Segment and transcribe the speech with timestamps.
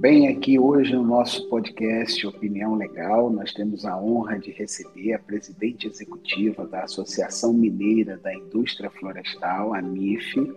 [0.00, 5.18] Bem, aqui hoje no nosso podcast Opinião Legal, nós temos a honra de receber a
[5.18, 10.56] presidente executiva da Associação Mineira da Indústria Florestal, a MIF,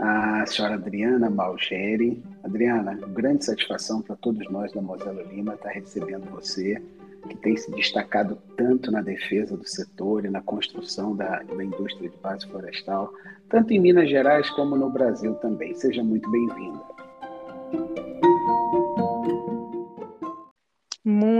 [0.00, 2.20] a senhora Adriana Malgeri.
[2.42, 6.82] Adriana, grande satisfação para todos nós da Mosela Lima estar recebendo você,
[7.28, 12.10] que tem se destacado tanto na defesa do setor e na construção da, da indústria
[12.10, 13.14] de base florestal,
[13.48, 15.72] tanto em Minas Gerais como no Brasil também.
[15.76, 16.96] Seja muito bem-vinda.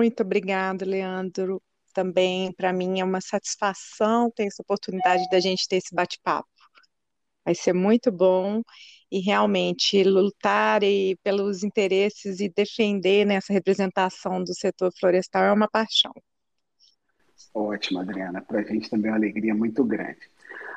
[0.06, 1.60] Muito obrigada, Leandro.
[1.92, 6.48] Também para mim é uma satisfação ter essa oportunidade da gente ter esse bate-papo.
[7.44, 8.62] Vai ser muito bom
[9.10, 15.68] e realmente lutar e pelos interesses e defender nessa representação do setor florestal é uma
[15.68, 16.12] paixão.
[17.52, 18.40] Ótimo, Adriana.
[18.40, 20.20] Para a gente também é uma alegria muito grande.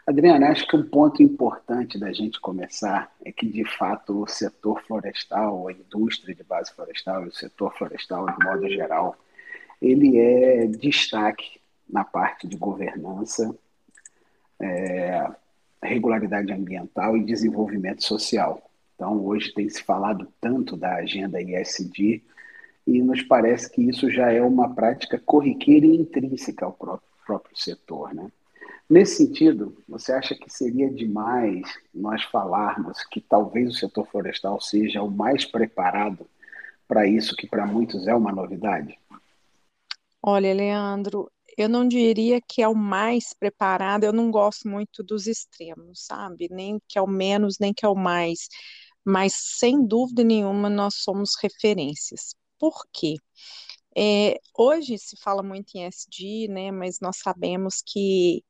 [0.05, 4.81] Adriana, acho que um ponto importante da gente começar é que, de fato, o setor
[4.83, 9.15] florestal, a indústria de base florestal e o setor florestal, de modo geral,
[9.81, 13.55] ele é destaque na parte de governança,
[14.59, 15.27] é,
[15.81, 18.69] regularidade ambiental e desenvolvimento social.
[18.95, 22.21] Então, hoje tem se falado tanto da agenda ISD
[22.85, 27.57] e nos parece que isso já é uma prática corriqueira e intrínseca ao próprio, próprio
[27.57, 28.29] setor, né?
[28.89, 31.61] Nesse sentido, você acha que seria demais
[31.93, 36.25] nós falarmos que talvez o setor florestal seja o mais preparado
[36.87, 38.97] para isso, que para muitos é uma novidade?
[40.23, 45.27] Olha, Leandro, eu não diria que é o mais preparado, eu não gosto muito dos
[45.27, 46.47] extremos, sabe?
[46.49, 48.47] Nem que é o menos, nem que é o mais.
[49.05, 52.33] Mas, sem dúvida nenhuma, nós somos referências.
[52.57, 53.17] Por quê?
[53.95, 56.71] É, hoje se fala muito em SD, né?
[56.71, 58.43] Mas nós sabemos que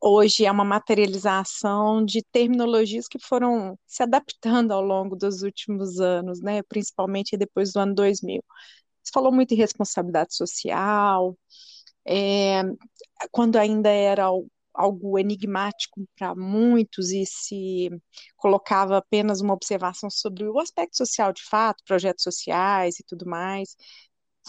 [0.00, 6.40] hoje é uma materialização de terminologias que foram se adaptando ao longo dos últimos anos,
[6.40, 8.42] né, principalmente depois do ano 2000.
[9.02, 11.36] Você falou muito em responsabilidade social,
[12.06, 12.62] é,
[13.30, 14.26] quando ainda era
[14.74, 17.90] algo enigmático para muitos e se
[18.36, 23.76] colocava apenas uma observação sobre o aspecto social de fato, projetos sociais e tudo mais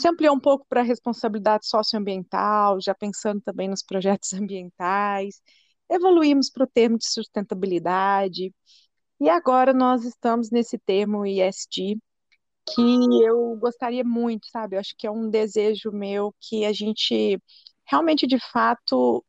[0.01, 5.41] se ampliou um pouco para a responsabilidade socioambiental, já pensando também nos projetos ambientais,
[5.89, 8.53] evoluímos para o termo de sustentabilidade,
[9.19, 11.99] e agora nós estamos nesse termo ISD,
[12.73, 12.81] que
[13.23, 14.75] eu gostaria muito, sabe?
[14.75, 17.39] Eu acho que é um desejo meu que a gente
[17.85, 19.23] realmente, de fato,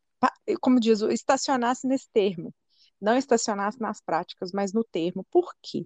[0.61, 2.53] como diz, estacionasse nesse termo
[3.03, 5.25] não estacionasse nas práticas, mas no termo.
[5.31, 5.85] Por quê?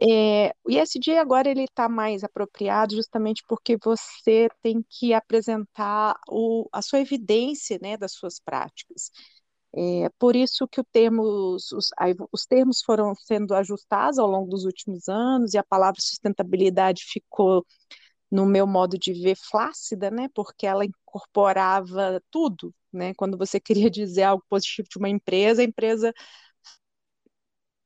[0.00, 6.68] É, o ISD agora ele está mais apropriado justamente porque você tem que apresentar o,
[6.72, 9.10] a sua evidência né, das suas práticas.
[9.74, 10.80] É, por isso que
[11.70, 11.92] os,
[12.32, 17.66] os termos foram sendo ajustados ao longo dos últimos anos e a palavra sustentabilidade ficou
[18.30, 20.28] no meu modo de ver flácida, né?
[20.34, 20.84] Porque ela
[21.16, 23.14] incorporava tudo, né?
[23.14, 26.12] Quando você queria dizer algo positivo de uma empresa, a empresa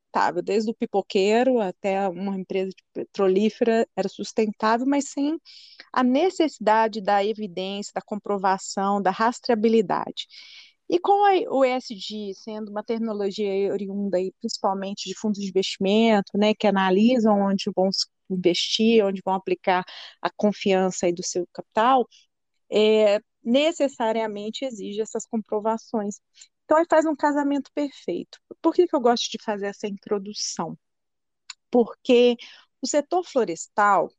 [0.06, 5.38] estava desde o pipoqueiro até uma empresa petrolífera era sustentável, mas sem
[5.92, 10.26] a necessidade da evidência, da comprovação, da rastreabilidade.
[10.88, 11.12] E com
[11.50, 17.40] o ESG sendo uma tecnologia oriunda aí, principalmente de fundos de investimento, né, que analisam
[17.42, 17.88] onde vão
[18.28, 19.84] investir, onde vão aplicar
[20.20, 22.06] a confiança aí do seu capital,
[22.70, 26.20] é, necessariamente exige essas comprovações.
[26.64, 28.38] Então, aí faz um casamento perfeito.
[28.62, 30.78] Por que, que eu gosto de fazer essa introdução?
[31.70, 32.36] Porque
[32.82, 34.10] o setor florestal,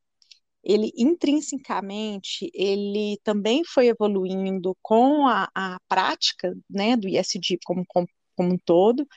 [0.64, 8.08] ele intrinsecamente, ele também foi evoluindo com a, a prática né, do ISD como, como,
[8.36, 9.08] como um todo,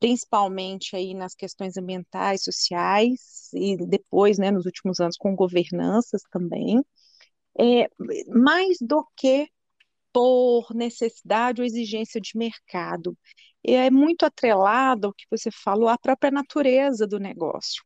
[0.00, 6.82] principalmente aí nas questões ambientais, sociais, e depois, né, nos últimos anos, com governanças também
[7.58, 7.88] é,
[8.28, 9.48] mais do que
[10.12, 13.16] por necessidade ou exigência de mercado.
[13.64, 17.82] É muito atrelado ao que você falou, à própria natureza do negócio.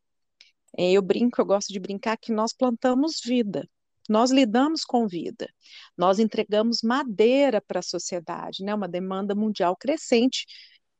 [0.77, 3.69] É, eu brinco, eu gosto de brincar que nós plantamos vida,
[4.09, 5.49] nós lidamos com vida,
[5.97, 8.75] nós entregamos madeira para a sociedade, né?
[8.75, 10.47] uma demanda mundial crescente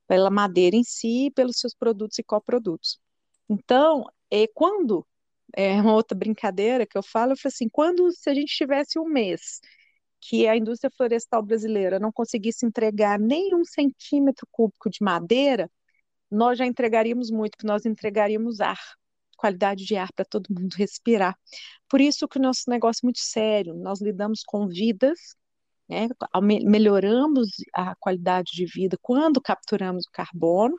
[0.07, 2.99] pela madeira em si pelos seus produtos e coprodutos.
[3.49, 5.07] Então, é, quando
[5.57, 8.99] é uma outra brincadeira que eu falo, eu falo assim, quando se a gente tivesse
[8.99, 9.61] um mês
[10.21, 15.71] que a indústria florestal brasileira não conseguisse entregar nem um centímetro cúbico de madeira,
[16.31, 18.79] nós já entregaríamos muito, porque nós entregaríamos ar,
[19.37, 21.37] qualidade de ar para todo mundo respirar.
[21.89, 25.37] Por isso que o nosso negócio é muito sério, nós lidamos com vidas,
[25.89, 26.09] né,
[26.65, 30.77] melhoramos a qualidade de vida quando capturamos o carbono,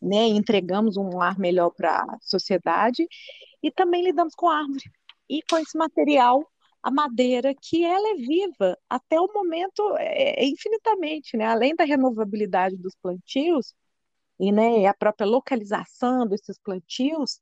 [0.00, 3.06] né, entregamos um ar melhor para a sociedade,
[3.66, 4.84] e também lidamos com árvore
[5.28, 6.40] e com esse material,
[6.80, 11.46] a madeira, que ela é viva até o momento é, é infinitamente, né?
[11.46, 13.74] Além da renovabilidade dos plantios
[14.38, 17.40] e né, a própria localização desses plantios,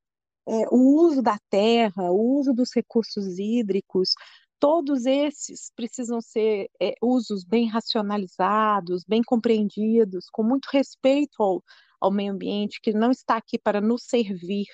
[0.49, 4.15] é, o uso da terra, o uso dos recursos hídricos,
[4.59, 11.63] todos esses precisam ser é, usos bem racionalizados, bem compreendidos, com muito respeito ao,
[12.01, 14.67] ao meio ambiente, que não está aqui para nos servir,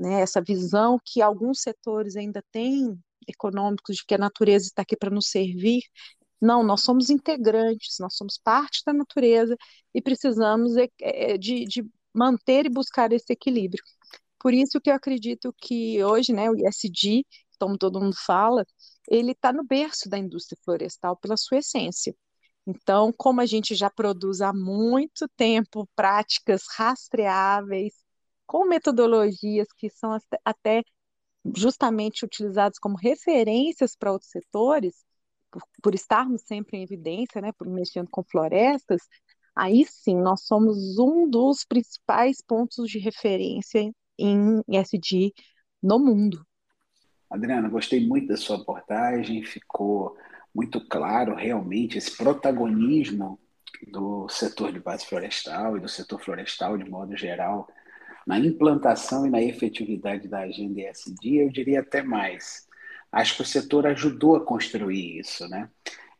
[0.00, 0.20] né?
[0.22, 2.98] Essa visão que alguns setores ainda têm
[3.28, 5.82] econômicos de que a natureza está aqui para nos servir.
[6.40, 9.56] Não, nós somos integrantes, nós somos parte da natureza
[9.94, 13.82] e precisamos é, é, de, de manter e buscar esse equilíbrio.
[14.38, 17.24] Por isso que eu acredito que hoje, né, o ISD,
[17.58, 18.64] como todo mundo fala,
[19.08, 22.14] ele está no berço da indústria florestal pela sua essência.
[22.66, 27.94] Então, como a gente já produz há muito tempo práticas rastreáveis,
[28.50, 30.82] com metodologias que são até
[31.54, 35.04] justamente utilizadas como referências para outros setores,
[35.52, 39.02] por, por, estarmos sempre em evidência, né, por mexendo com florestas,
[39.54, 43.88] aí sim nós somos um dos principais pontos de referência
[44.18, 45.32] em ESG
[45.80, 46.44] no mundo.
[47.30, 50.16] Adriana, gostei muito da sua abordagem, ficou
[50.52, 53.38] muito claro realmente esse protagonismo
[53.92, 57.68] do setor de base florestal e do setor florestal de modo geral
[58.26, 62.68] na implantação e na efetividade da agenda ESG, eu diria até mais.
[63.10, 65.68] Acho que o setor ajudou a construir isso, né?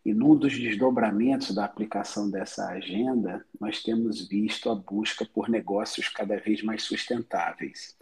[0.05, 6.09] E num dos desdobramentos da aplicação dessa agenda, nós temos visto a busca por negócios
[6.09, 7.97] cada vez mais sustentáveis.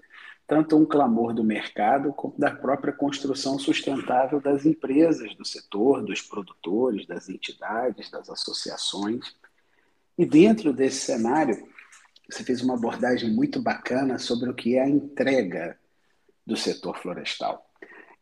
[0.47, 6.23] Tanto um clamor do mercado, como da própria construção sustentável das empresas do setor, dos
[6.23, 9.37] produtores, das entidades, das associações.
[10.17, 11.69] E dentro desse cenário,
[12.29, 15.79] você fez uma abordagem muito bacana sobre o que é a entrega
[16.47, 17.67] do setor florestal.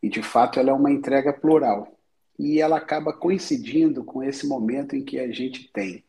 [0.02, 1.98] E, de fato, ela é uma entrega plural.
[2.38, 6.04] E ela acaba coincidindo com esse momento em que a gente tem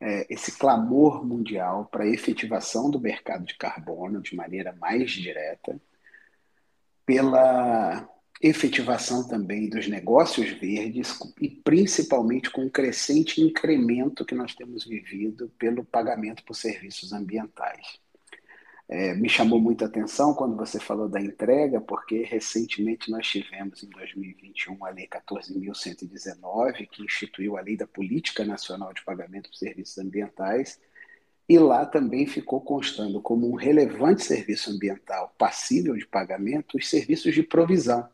[0.00, 5.80] é, esse clamor mundial para a efetivação do mercado de carbono de maneira mais direta,
[7.06, 8.08] pela
[8.42, 15.48] efetivação também dos negócios verdes e principalmente com o crescente incremento que nós temos vivido
[15.56, 18.00] pelo pagamento por serviços ambientais.
[18.88, 23.88] É, me chamou muita atenção quando você falou da entrega, porque recentemente nós tivemos em
[23.88, 29.98] 2021 a Lei 14.119, que instituiu a Lei da Política Nacional de Pagamento por Serviços
[29.98, 30.80] Ambientais,
[31.48, 37.34] e lá também ficou constando como um relevante serviço ambiental passível de pagamento os serviços
[37.34, 38.08] de provisão,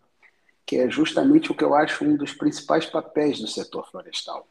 [0.68, 4.46] que é justamente o que eu acho um dos principais papéis do setor florestal,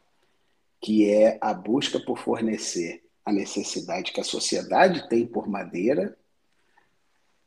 [0.80, 6.18] que é a busca por fornecer a necessidade que a sociedade tem por madeira,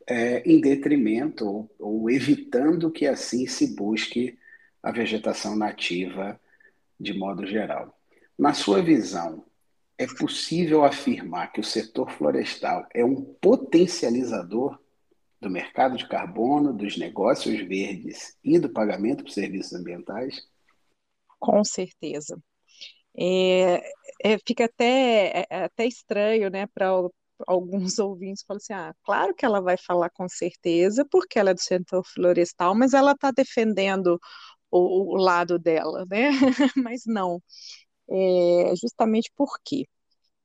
[0.07, 4.39] é, em detrimento ou, ou evitando que assim se busque
[4.81, 6.39] a vegetação nativa
[6.97, 7.93] de modo geral.
[8.39, 9.43] Na sua visão,
[9.97, 14.79] é possível afirmar que o setor florestal é um potencializador
[15.41, 20.47] do mercado de carbono, dos negócios verdes e do pagamento por serviços ambientais?
[21.39, 22.39] Com certeza.
[23.17, 23.81] É,
[24.23, 26.91] é, fica até, é, até estranho né, para
[27.47, 31.53] alguns ouvintes falam assim: ah, claro que ela vai falar com certeza, porque ela é
[31.53, 34.19] do setor florestal, mas ela está defendendo
[34.69, 36.29] o, o, lado dela, né?
[36.77, 37.41] mas não.
[38.09, 39.87] É, justamente porque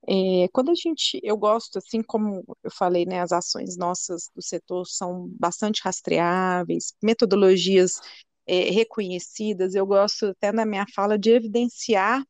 [0.09, 4.43] é, quando a gente, eu gosto, assim como eu falei, né, as ações nossas do
[4.43, 8.01] setor são bastante rastreáveis, metodologias
[8.47, 12.23] é, reconhecidas, eu gosto até na minha fala de evidenciar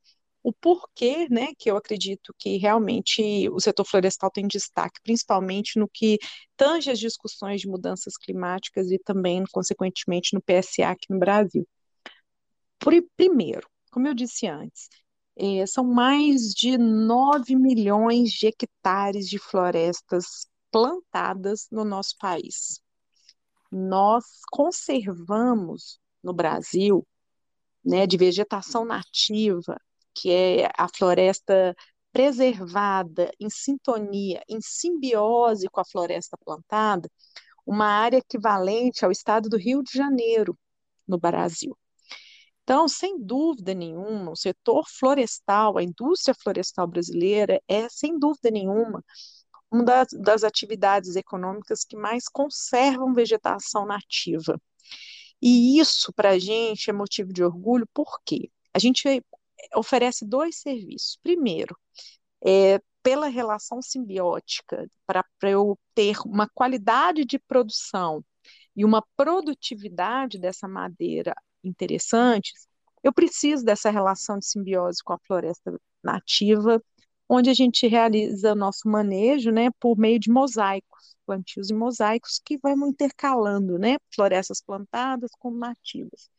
[0.42, 5.88] o porquê, né, que eu acredito que realmente o setor florestal tem destaque, principalmente no
[5.88, 6.18] que
[6.56, 11.66] tange as discussões de mudanças climáticas e também, consequentemente, no PSA aqui no Brasil.
[12.78, 14.88] Por, primeiro, como eu disse antes,
[15.36, 22.80] é, são mais de 9 milhões de hectares de florestas plantadas no nosso país.
[23.70, 27.06] Nós conservamos no Brasil,
[27.84, 29.80] né, de vegetação nativa,
[30.14, 31.74] que é a floresta
[32.12, 37.10] preservada, em sintonia, em simbiose com a floresta plantada,
[37.66, 40.58] uma área equivalente ao estado do Rio de Janeiro,
[41.06, 41.76] no Brasil.
[42.66, 49.04] Então, sem dúvida nenhuma, o setor florestal, a indústria florestal brasileira é, sem dúvida nenhuma,
[49.70, 54.60] uma das, das atividades econômicas que mais conservam vegetação nativa.
[55.40, 59.22] E isso, para a gente, é motivo de orgulho, porque a gente
[59.76, 61.20] oferece dois serviços.
[61.22, 61.78] Primeiro,
[62.44, 68.24] é, pela relação simbiótica, para eu ter uma qualidade de produção
[68.74, 71.32] e uma produtividade dessa madeira
[71.68, 72.66] interessantes,
[73.02, 76.82] eu preciso dessa relação de simbiose com a floresta nativa,
[77.28, 82.58] onde a gente realiza nosso manejo, né, por meio de mosaicos, plantios e mosaicos que
[82.58, 86.30] vão intercalando, né, florestas plantadas com nativas.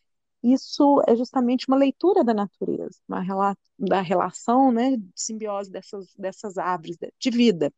[0.43, 6.13] Isso é justamente uma leitura da natureza, uma rela da relação, né, de simbiose dessas,
[6.17, 7.73] dessas árvores de vida.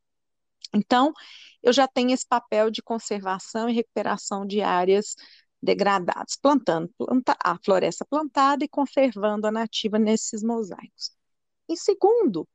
[0.74, 1.14] Então,
[1.64, 5.16] eu já tenho esse papel de conservação e recuperação de áreas
[5.62, 11.12] degradadas, plantando planta, a floresta plantada e conservando a nativa nesses mosaicos.
[11.68, 12.48] Em segundo,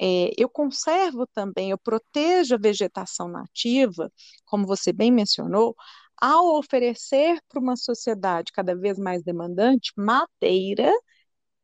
[0.00, 4.12] é, eu conservo também, eu protejo a vegetação nativa,
[4.44, 5.76] como você bem mencionou,
[6.16, 10.92] ao oferecer para uma sociedade cada vez mais demandante madeira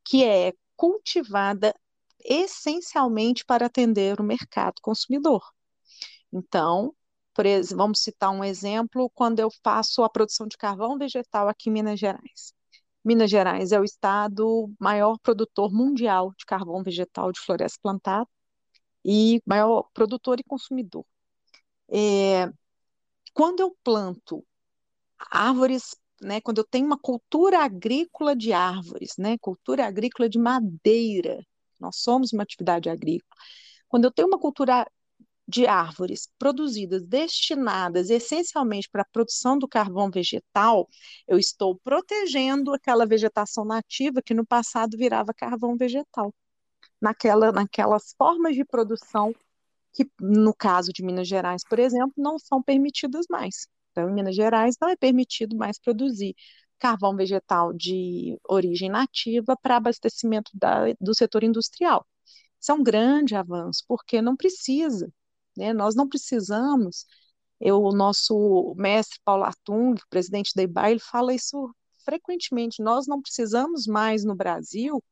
[0.04, 1.74] que é cultivada
[2.24, 5.42] essencialmente para atender o mercado consumidor.
[6.32, 6.94] Então,
[7.46, 11.72] exemplo, vamos citar um exemplo, quando eu faço a produção de carvão vegetal aqui em
[11.72, 12.52] Minas Gerais.
[13.04, 18.28] Minas Gerais é o estado maior produtor mundial de carvão vegetal de floresta plantada
[19.04, 21.04] e maior produtor e consumidor.
[21.88, 22.50] É,
[23.34, 24.44] quando eu planto
[25.30, 31.44] árvores, né, quando eu tenho uma cultura agrícola de árvores, né, cultura agrícola de madeira,
[31.80, 33.36] nós somos uma atividade agrícola.
[33.88, 34.86] Quando eu tenho uma cultura
[35.50, 40.88] de árvores produzidas destinadas essencialmente para a produção do carvão vegetal,
[41.26, 46.32] eu estou protegendo aquela vegetação nativa que no passado virava carvão vegetal.
[47.00, 49.34] Naquela, naquelas formas de produção
[49.92, 53.66] que, no caso de Minas Gerais, por exemplo, não são permitidas mais.
[53.90, 56.34] Então, em Minas Gerais, não é permitido mais produzir
[56.78, 62.06] carvão vegetal de origem nativa para abastecimento da, do setor industrial.
[62.60, 65.12] Isso é um grande avanço, porque não precisa.
[65.56, 65.72] Né?
[65.72, 67.06] Nós não precisamos.
[67.60, 72.82] Eu, o nosso mestre Paulo Atung, presidente da IBA, ele fala isso frequentemente.
[72.82, 75.02] Nós não precisamos mais no Brasil,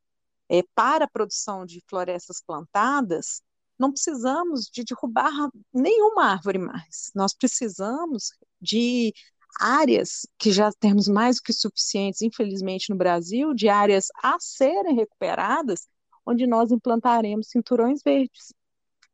[0.48, 3.42] é, para a produção de florestas plantadas,
[3.78, 7.10] não precisamos de derrubar nenhuma árvore mais.
[7.14, 9.12] Nós precisamos de
[9.60, 14.96] áreas que já temos mais do que suficientes, infelizmente, no Brasil, de áreas a serem
[14.96, 15.88] recuperadas,
[16.26, 18.52] onde nós implantaremos cinturões verdes,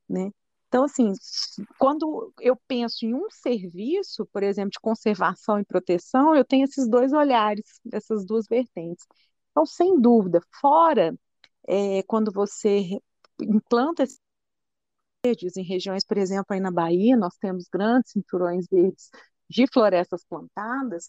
[0.09, 0.31] né?
[0.75, 1.13] Então, assim,
[1.79, 6.89] quando eu penso em um serviço, por exemplo, de conservação e proteção, eu tenho esses
[6.89, 9.07] dois olhares, essas duas vertentes.
[9.53, 11.17] Então, sem dúvida, fora
[11.69, 12.99] é, quando você
[13.41, 14.19] implanta esses
[15.25, 19.11] verdes em regiões, por exemplo, aí na Bahia, nós temos grandes cinturões verdes
[19.49, 21.09] de florestas plantadas,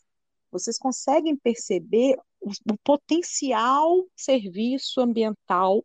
[0.51, 5.83] vocês conseguem perceber o, o potencial serviço ambiental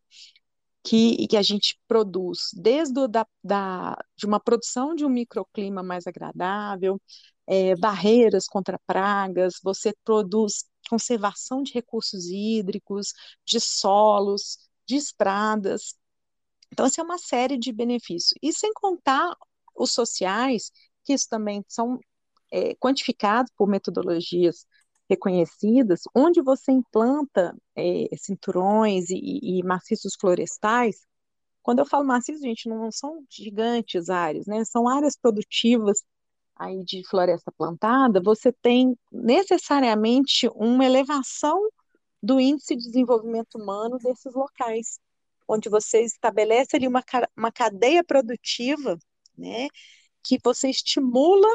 [0.83, 6.07] que, que a gente produz, desde da, da, de uma produção de um microclima mais
[6.07, 7.01] agradável,
[7.47, 13.13] é, barreiras contra pragas, você produz conservação de recursos hídricos,
[13.47, 15.95] de solos, de estradas.
[16.73, 18.35] Então, essa é uma série de benefícios.
[18.43, 19.37] E sem contar
[19.75, 20.73] os sociais,
[21.05, 21.99] que isso também são
[22.53, 24.67] é, quantificados por metodologias
[25.11, 31.05] reconhecidas, onde você implanta é, cinturões e, e, maciços florestais,
[31.63, 34.65] quando eu falo maciços, gente, não são gigantes áreas, né?
[34.65, 36.03] São áreas produtivas
[36.57, 41.59] aí de floresta plantada, você tem necessariamente uma elevação
[42.23, 45.01] do índice de desenvolvimento humano desses locais,
[45.49, 47.03] onde você estabelece ali uma,
[47.37, 48.99] uma cadeia produtiva,
[49.37, 49.69] né,
[50.23, 51.49] que você estimula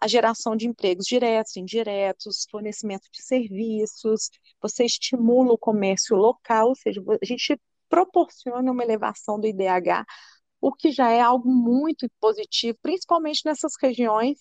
[0.00, 4.30] a geração de empregos diretos, indiretos, fornecimento de serviços,
[4.60, 10.06] você estimula o comércio local, ou seja, a gente proporciona uma elevação do IDH,
[10.60, 14.38] o que já é algo muito positivo, principalmente nessas regiões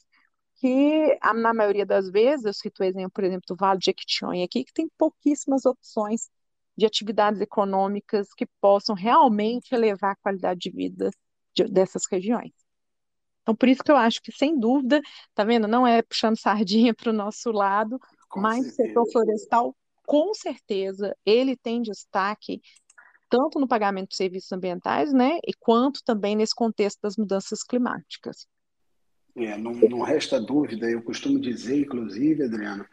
[0.55, 4.45] que, na maioria das vezes, eu cito o exemplo, por exemplo, do Vale de Jequitinhonha
[4.45, 6.29] aqui, que tem pouquíssimas opções
[6.77, 11.11] de atividades econômicas que possam realmente elevar a qualidade de vida
[11.55, 12.51] de, dessas regiões.
[13.50, 15.01] Então, por isso que eu acho que, sem dúvida,
[15.34, 15.68] tá vendo?
[15.68, 18.84] Não é puxando sardinha para o nosso lado, com mas certeza.
[18.84, 19.75] o setor florestal,
[20.06, 22.62] com certeza, ele tem destaque
[23.27, 28.48] tanto no pagamento de serviços ambientais, né, e quanto também nesse contexto das mudanças climáticas.
[29.36, 32.88] É, não, não resta dúvida, eu costumo dizer, inclusive, Adriana,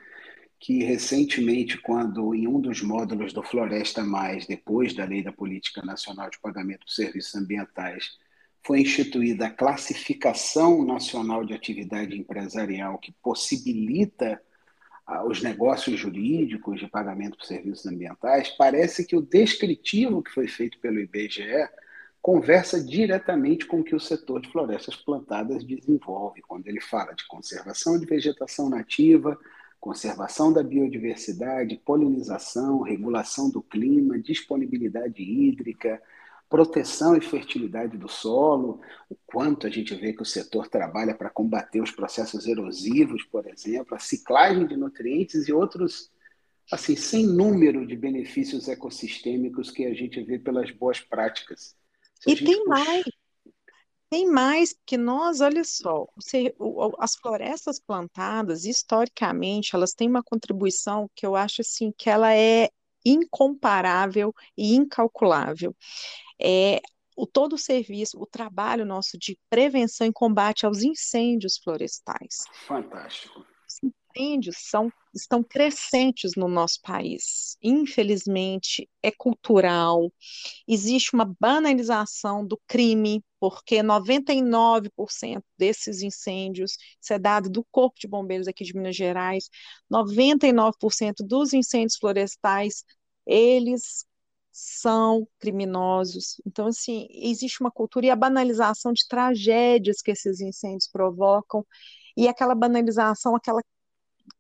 [0.61, 5.83] que recentemente, quando em um dos módulos do Floresta Mais, depois da Lei da Política
[5.83, 8.19] Nacional de Pagamento de Serviços Ambientais,
[8.67, 14.43] foi instituída a Classificação Nacional de Atividade Empresarial, que possibilita
[15.07, 20.49] ah, os negócios jurídicos de pagamento por serviços ambientais, parece que o descritivo que foi
[20.49, 21.69] feito pelo IBGE
[22.21, 27.25] conversa diretamente com o que o setor de florestas plantadas desenvolve, quando ele fala de
[27.29, 29.39] conservação de vegetação nativa,
[29.79, 36.03] conservação da biodiversidade, polinização, regulação do clima, disponibilidade hídrica,
[36.49, 41.31] proteção e fertilidade do solo, o quanto a gente vê que o setor trabalha para
[41.31, 46.11] combater os processos erosivos, por exemplo, a ciclagem de nutrientes e outros,
[46.71, 51.75] assim, sem número de benefícios ecossistêmicos que a gente vê pelas boas práticas.
[52.21, 52.69] Se e tem puxa...
[52.69, 53.05] mais,
[54.09, 56.07] tem mais, porque nós, olha só,
[57.01, 62.71] as florestas plantadas, historicamente, elas têm uma contribuição que eu acho assim que ela é
[63.05, 65.75] incomparável e incalculável
[66.41, 66.81] é,
[67.17, 72.45] o todo o serviço, o trabalho nosso de prevenção e combate aos incêndios florestais.
[72.67, 73.45] Fantástico.
[73.67, 77.57] Os incêndios são, estão crescentes no nosso país.
[77.63, 80.13] Infelizmente, é cultural.
[80.69, 88.07] Existe uma banalização do crime, porque 99% desses incêndios, isso é dado do Corpo de
[88.07, 89.49] Bombeiros aqui de Minas Gerais,
[89.91, 92.85] 99% dos incêndios florestais,
[93.27, 94.07] eles
[94.57, 96.41] são criminosos.
[96.47, 101.67] Então, assim, existe uma cultura e a banalização de tragédias que esses incêndios provocam,
[102.17, 103.63] e aquela banalização, aquela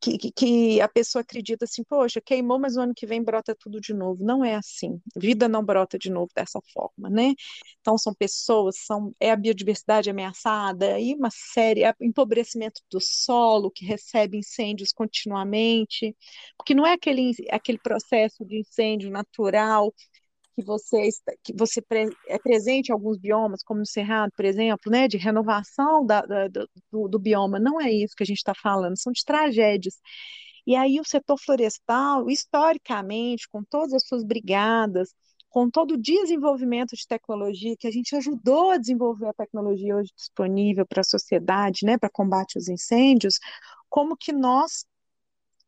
[0.00, 3.80] que, que, a pessoa acredita assim, poxa, queimou, mas no ano que vem brota tudo
[3.80, 4.24] de novo.
[4.24, 5.00] Não é assim.
[5.16, 7.34] Vida não brota de novo dessa forma, né?
[7.80, 13.70] Então são pessoas, são é a biodiversidade ameaçada e uma série, é empobrecimento do solo
[13.70, 16.16] que recebe incêndios continuamente,
[16.56, 19.92] porque não é aquele aquele processo de incêndio natural
[20.56, 21.10] que você,
[21.44, 21.82] que você
[22.28, 26.48] é presente em alguns biomas, como no Cerrado, por exemplo, né, de renovação da, da,
[26.48, 27.58] do, do bioma.
[27.58, 30.00] Não é isso que a gente está falando, são de tragédias.
[30.66, 35.14] E aí o setor florestal, historicamente, com todas as suas brigadas,
[35.50, 40.10] com todo o desenvolvimento de tecnologia, que a gente ajudou a desenvolver a tecnologia hoje
[40.16, 43.38] disponível para a sociedade, né, para combate aos incêndios,
[43.90, 44.86] como que nós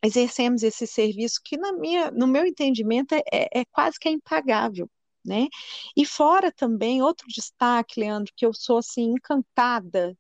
[0.03, 4.13] exercemos esse serviço que, na minha, no meu entendimento, é, é, é quase que é
[4.13, 4.89] impagável.
[5.25, 5.49] Né?
[5.97, 10.17] E fora também, outro destaque, Leandro, que eu sou assim encantada,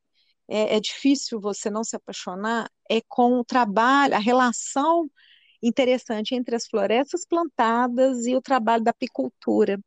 [0.48, 5.08] é, é difícil você não se apaixonar, é com o trabalho, a relação
[5.62, 9.78] interessante entre as florestas plantadas e o trabalho da apicultura,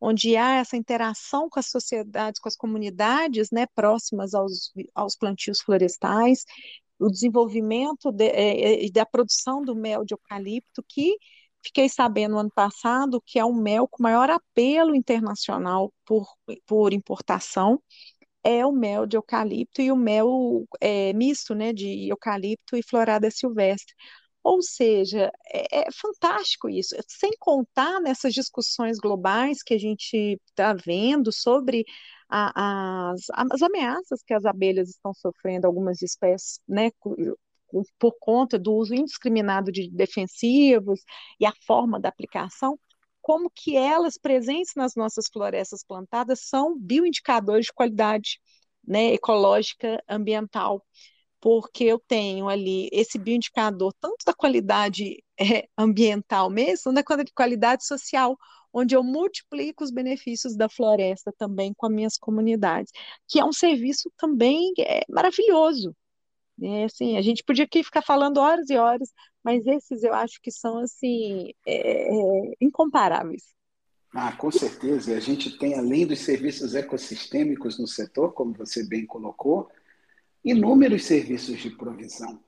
[0.00, 5.60] onde há essa interação com as sociedades, com as comunidades né, próximas aos, aos plantios
[5.60, 6.44] florestais,
[7.02, 11.16] o desenvolvimento de, é, é, da produção do mel de eucalipto, que
[11.64, 16.26] fiquei sabendo no ano passado que é um mel com maior apelo internacional por,
[16.66, 17.80] por importação,
[18.44, 23.30] é o mel de eucalipto e o mel é, misto, né, de eucalipto e florada
[23.30, 23.94] silvestre.
[24.44, 30.74] Ou seja, é, é, fantástico isso, sem contar nessas discussões globais que a gente está
[30.74, 31.84] vendo sobre
[32.28, 36.90] a, as, as ameaças que as abelhas estão sofrendo, algumas espécies, né,
[37.98, 41.00] por conta do uso indiscriminado de defensivos
[41.40, 42.78] e a forma da aplicação,
[43.20, 48.40] como que elas presentes nas nossas florestas plantadas são bioindicadores de qualidade
[48.86, 50.84] né, ecológica ambiental,
[51.42, 57.02] porque eu tenho ali esse bioindicador tanto da qualidade é, ambiental mesmo, da
[57.34, 58.38] qualidade social,
[58.72, 62.92] onde eu multiplico os benefícios da floresta também com as minhas comunidades,
[63.28, 65.94] que é um serviço também é, maravilhoso.
[66.62, 69.10] É, assim, a gente podia aqui ficar falando horas e horas,
[69.42, 73.42] mas esses eu acho que são assim é, é incomparáveis.
[74.14, 75.16] Ah, com certeza.
[75.16, 79.70] A gente tem, além dos serviços ecossistêmicos no setor, como você bem colocou,
[80.44, 82.40] inúmeros serviços de provisão.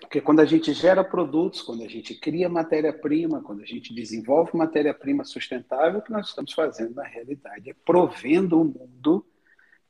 [0.00, 4.56] Porque quando a gente gera produtos, quando a gente cria matéria-prima, quando a gente desenvolve
[4.56, 9.24] matéria-prima sustentável, o que nós estamos fazendo na realidade é provendo o mundo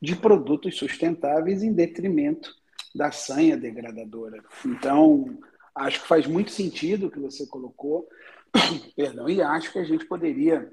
[0.00, 2.54] de produtos sustentáveis em detrimento
[2.94, 4.42] da sanha degradadora.
[4.64, 5.38] Então,
[5.74, 8.08] acho que faz muito sentido o que você colocou,
[8.94, 10.70] perdão, e acho que a gente poderia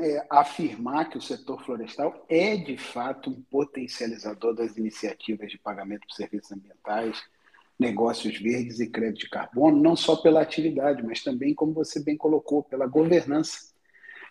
[0.00, 6.06] é, afirmar que o setor florestal é, de fato, um potencializador das iniciativas de pagamento
[6.06, 7.22] por serviços ambientais,
[7.78, 12.16] negócios verdes e crédito de carbono, não só pela atividade, mas também, como você bem
[12.16, 13.72] colocou, pela governança.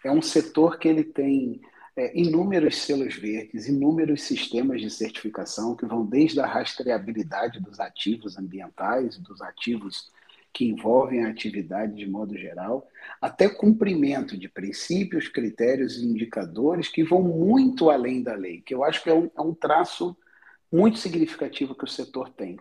[0.04, 1.62] É um setor que ele tem
[1.96, 8.38] é, inúmeros selos verdes, inúmeros sistemas de certificação que vão desde a rastreabilidade dos ativos
[8.38, 10.12] ambientais, dos ativos
[10.54, 12.88] que envolvem a atividade de modo geral,
[13.20, 18.84] até cumprimento de princípios, critérios e indicadores que vão muito além da lei, que eu
[18.84, 20.16] acho que é um, é um traço
[20.72, 22.58] muito significativo que o setor tem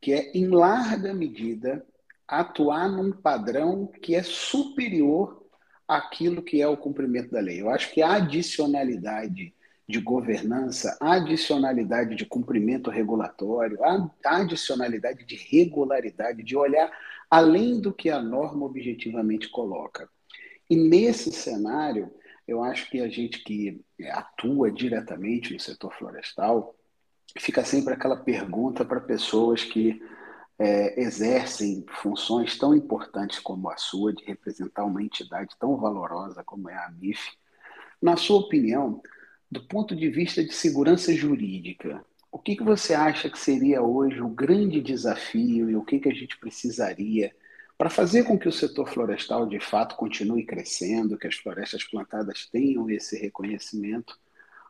[0.00, 1.84] que é, em larga medida,
[2.26, 5.44] atuar num padrão que é superior
[5.86, 7.60] aquilo que é o cumprimento da lei.
[7.60, 9.52] Eu acho que a adicionalidade
[9.86, 16.90] de governança, a adicionalidade de cumprimento regulatório, a adicionalidade de regularidade, de olhar
[17.30, 20.08] além do que a norma objetivamente coloca.
[20.68, 22.10] E nesse cenário,
[22.46, 26.74] eu acho que a gente que atua diretamente no setor florestal,
[27.38, 30.02] fica sempre aquela pergunta para pessoas que
[30.58, 36.68] é, exercem funções tão importantes como a sua, de representar uma entidade tão valorosa como
[36.68, 37.30] é a MIF.
[38.02, 39.00] Na sua opinião,
[39.50, 44.20] do ponto de vista de segurança jurídica, o que, que você acha que seria hoje
[44.20, 47.34] o grande desafio e o que, que a gente precisaria
[47.76, 52.46] para fazer com que o setor florestal de fato continue crescendo, que as florestas plantadas
[52.46, 54.12] tenham esse reconhecimento?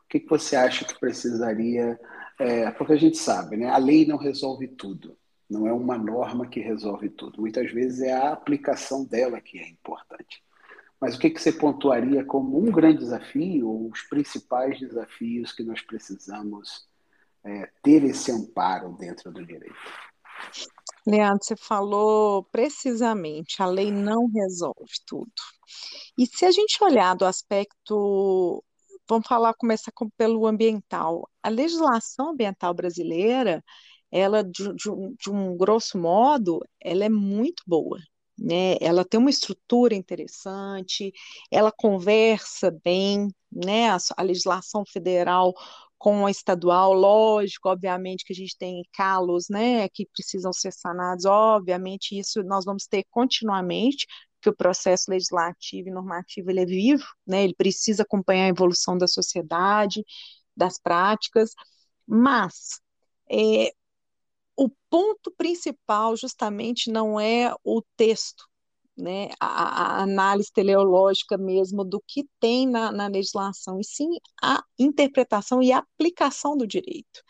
[0.05, 1.99] O que, que você acha que precisaria?
[2.39, 3.67] É, porque a gente sabe, né?
[3.69, 5.15] A lei não resolve tudo.
[5.49, 7.41] Não é uma norma que resolve tudo.
[7.41, 10.41] Muitas vezes é a aplicação dela que é importante.
[10.99, 15.63] Mas o que, que você pontuaria como um grande desafio, ou os principais desafios que
[15.63, 16.89] nós precisamos
[17.45, 19.75] é, ter esse amparo dentro do direito?
[21.05, 25.31] Leandro, você falou precisamente, a lei não resolve tudo.
[26.17, 28.63] E se a gente olhar do aspecto,
[29.09, 33.63] vamos falar, começar com, pelo ambiental, a legislação ambiental brasileira,
[34.11, 37.99] ela, de, de, um, de um grosso modo, ela é muito boa.
[38.37, 38.75] Né?
[38.81, 41.13] Ela tem uma estrutura interessante,
[41.49, 43.89] ela conversa bem, né?
[43.91, 45.53] A, a, legislação federal
[46.01, 51.25] com a estadual, lógico, obviamente que a gente tem calos, né, que precisam ser sanados,
[51.25, 54.07] obviamente isso nós vamos ter continuamente,
[54.41, 58.97] que o processo legislativo e normativo ele é vivo, né, ele precisa acompanhar a evolução
[58.97, 60.03] da sociedade,
[60.57, 61.51] das práticas,
[62.07, 62.81] mas
[63.31, 63.71] é,
[64.57, 68.43] o ponto principal justamente não é o texto,
[69.01, 69.47] né, a,
[69.99, 74.09] a, análise teleológica mesmo do que tem na, na, legislação, e sim
[74.41, 77.23] a interpretação e aplicação do direito.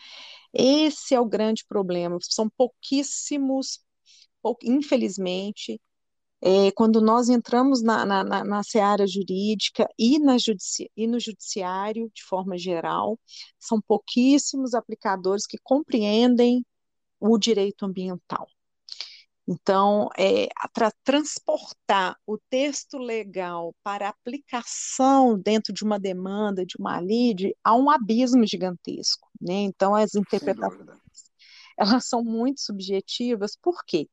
[0.54, 2.18] Esse é o grande problema.
[2.22, 3.80] São pouquíssimos,
[4.42, 5.80] pou, infelizmente,
[6.42, 11.20] é, quando nós entramos na, na, na, na seara jurídica e, na judici e no
[11.20, 13.20] judiciário, de forma geral,
[13.60, 16.66] são pouquíssimos aplicadores que compreendem
[17.20, 18.48] o direito ambiental.
[19.48, 27.02] Então, é, para transportar o texto legal para aplicação dentro de uma demanda, de uma
[27.02, 29.28] lide, há um abismo gigantesco.
[29.42, 29.54] Né?
[29.54, 31.02] Então, as interpretações
[31.78, 34.08] elas são muito subjetivas, por quê?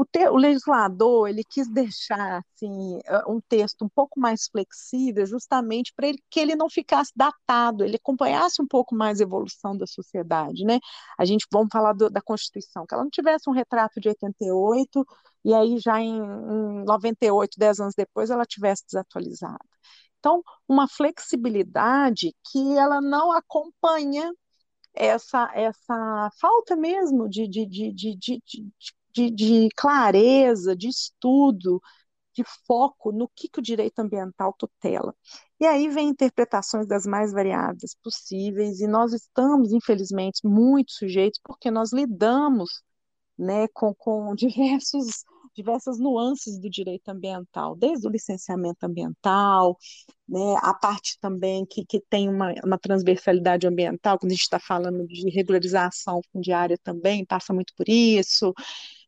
[0.00, 5.92] O, te, o, legislador ele quis deixar assim, um texto um pouco mais flexível, justamente
[5.94, 10.64] para que ele não ficasse datado, ele acompanhasse um pouco mais a evolução da sociedade.
[10.64, 10.78] Né?
[11.18, 15.04] A gente, vamos falar do, da Constituição, que ela não tivesse um retrato de 88
[15.44, 19.58] e aí já em, em 98, 10 anos depois, ela tivesse desatualizada.
[20.18, 24.32] Então, uma flexibilidade que ela não acompanha
[24.94, 28.40] essa, essa falta mesmo de, de, de, de,
[29.12, 31.80] de, de clareza, de estudo,
[32.34, 35.14] de foco no que, que o direito ambiental tutela.
[35.60, 41.70] E aí vem interpretações das mais variadas possíveis, e nós estamos, infelizmente, muito sujeitos, porque
[41.70, 42.82] nós lidamos
[43.38, 49.76] né, com, com diversos diversas nuances do direito ambiental, desde o licenciamento ambiental,
[50.28, 54.60] né, a parte também que, que tem uma, uma transversalidade ambiental, quando a gente está
[54.60, 58.54] falando de regularização fundiária também, passa muito por isso.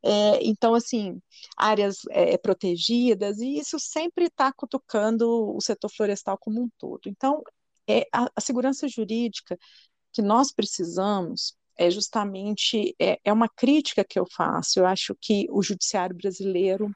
[0.05, 1.21] É, então, assim,
[1.57, 7.03] áreas é, protegidas, e isso sempre está cutucando o setor florestal como um todo.
[7.07, 7.43] Então,
[7.88, 9.59] é, a, a segurança jurídica
[10.12, 14.79] que nós precisamos é justamente é, é uma crítica que eu faço.
[14.81, 16.95] Eu acho que o judiciário brasileiro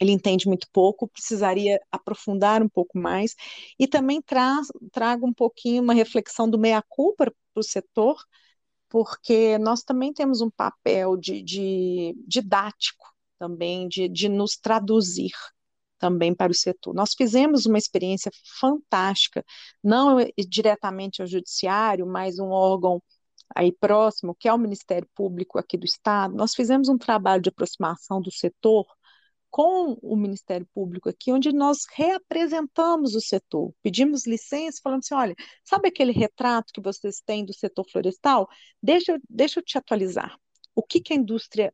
[0.00, 3.36] ele entende muito pouco, precisaria aprofundar um pouco mais,
[3.78, 8.16] e também traz, traga um pouquinho uma reflexão do meia-culpa para o setor,
[8.92, 13.06] porque nós também temos um papel de, de didático
[13.38, 15.32] também, de, de nos traduzir
[15.98, 16.92] também para o setor.
[16.94, 19.42] Nós fizemos uma experiência fantástica,
[19.82, 23.02] não diretamente ao judiciário, mas um órgão
[23.56, 27.48] aí próximo, que é o Ministério Público aqui do Estado, nós fizemos um trabalho de
[27.48, 28.84] aproximação do setor
[29.52, 35.36] com o Ministério Público aqui, onde nós reapresentamos o setor, pedimos licença, falando assim, olha,
[35.62, 38.48] sabe aquele retrato que vocês têm do setor florestal?
[38.82, 40.34] Deixa, deixa eu te atualizar.
[40.74, 41.72] O que, que a indústria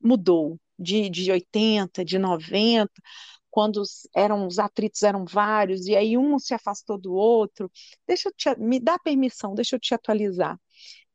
[0.00, 2.92] mudou de, de 80, de 90,
[3.50, 3.82] quando
[4.14, 7.68] eram os atritos eram vários, e aí um se afastou do outro.
[8.06, 10.60] Deixa eu te, me dá permissão, deixa eu te atualizar.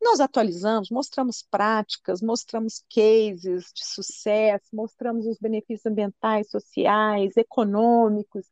[0.02, 8.46] Nós atualizamos, mostramos práticas, mostramos cases de sucesso, mostramos os benefícios ambientais, sociais, econômicos.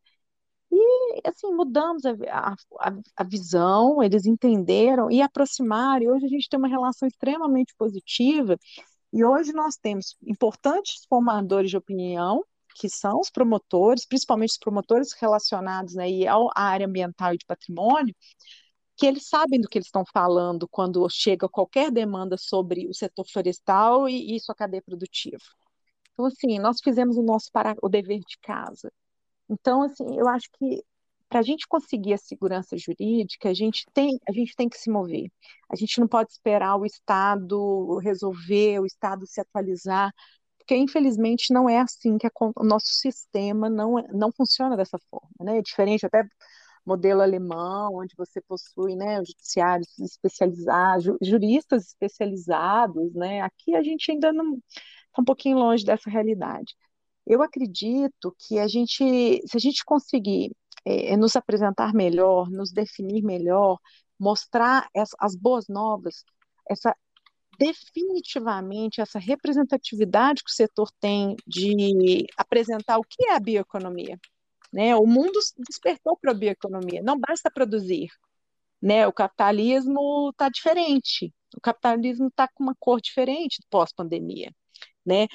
[0.72, 2.12] E, assim, mudamos a,
[2.80, 7.74] a, a, visão, eles entenderam e aproximaram, e hoje a gente tem uma relação extremamente
[7.76, 8.56] positiva,
[9.12, 15.14] e hoje nós temos importantes formadores de opinião, que são os promotores, principalmente os promotores
[15.14, 18.16] relacionados aí à área ambiental e de patrimônio,
[19.00, 23.26] que eles sabem do que eles estão falando quando chega qualquer demanda sobre o setor
[23.32, 25.42] florestal e, e sua cadeia produtiva.
[26.14, 28.92] Então, assim, nós fizemos o nosso para, o dever de casa.
[29.50, 30.84] Então, assim, eu acho que
[31.30, 34.90] para a gente conseguir a segurança jurídica, a gente tem, a gente tem que se
[34.90, 35.32] mover.
[35.70, 40.12] A gente não pode esperar o Estado resolver, o Estado se atualizar,
[40.58, 44.98] porque infelizmente não é assim que a, o nosso sistema não, é, não funciona dessa
[45.10, 45.60] forma, né?
[45.60, 46.24] É diferente até
[46.90, 53.42] modelo alemão, onde você possui, né, judiciários especializados, juristas especializados, né?
[53.42, 56.76] Aqui a gente ainda não está um pouquinho longe dessa realidade.
[57.26, 60.52] Eu acredito que a gente, se a gente conseguir
[60.86, 63.78] é, nos apresentar melhor, nos definir melhor,
[64.20, 66.24] mostrar as, as boas novas,
[66.70, 66.96] essa
[67.60, 74.18] definitivamente essa representatividade que o setor tem de apresentar o que é a bioeconomia.
[74.72, 74.96] Né?
[74.96, 78.10] O mundo despertou para a bioeconomia, não basta produzir.
[78.82, 79.08] Né?
[79.08, 84.54] O capitalismo está diferente, o capitalismo está com uma cor diferente pós-pandemia.
[85.06, 85.28] Né?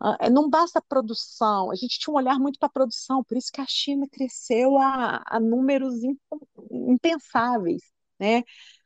[0.00, 3.36] Ah, não basta a produção, a gente tinha um olhar muito para a produção, por
[3.36, 5.94] isso que a China cresceu a, a números
[6.70, 7.82] impensáveis,
[8.18, 8.42] né?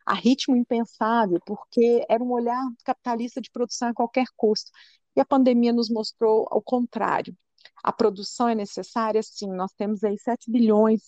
[0.06, 4.70] a ritmo impensável, porque era um olhar capitalista de produção a qualquer custo.
[5.16, 7.36] E a pandemia nos mostrou ao contrário.
[7.82, 11.02] A produção é necessária, sim, nós temos aí 7 bilhões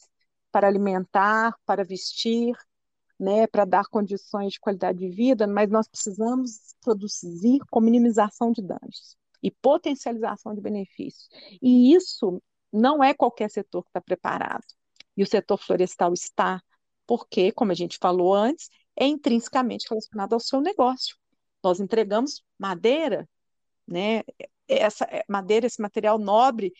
[0.51, 2.55] para alimentar, para vestir,
[3.19, 8.63] né, para dar condições de qualidade de vida, mas nós precisamos produzir com minimização de
[8.63, 11.29] danos e potencialização de benefícios.
[11.61, 12.41] E isso
[12.73, 14.65] não é qualquer setor que está preparado.
[15.17, 16.63] E o setor florestal está,
[17.07, 21.17] porque, como a gente falou antes, é intrinsecamente relacionado ao seu negócio.
[21.63, 23.29] Nós entregamos madeira,
[23.89, 24.23] né?
[24.69, 26.73] Essa é, madeira, esse material nobre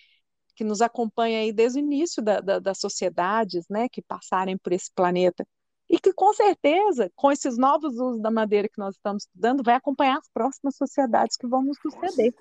[0.55, 4.73] que nos acompanha aí desde o início da, da, das sociedades, né, que passarem por
[4.73, 5.47] esse planeta
[5.89, 9.75] e que com certeza, com esses novos usos da madeira que nós estamos estudando, vai
[9.75, 12.35] acompanhar as próximas sociedades que vão nos suceder.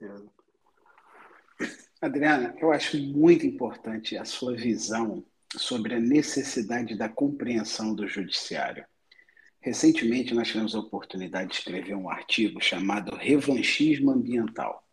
[2.02, 5.24] Adriana, eu acho muito importante a sua visão
[5.56, 8.86] sobre a necessidade da compreensão do judiciário.
[9.60, 14.84] Recentemente, nós tivemos a oportunidade de escrever um artigo chamado Revanchismo Ambiental.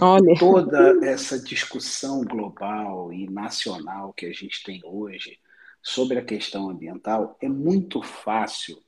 [0.00, 0.34] Olha.
[0.38, 5.38] Toda essa discussão global e nacional que a gente tem hoje
[5.82, 8.82] sobre a questão ambiental, é muito fácil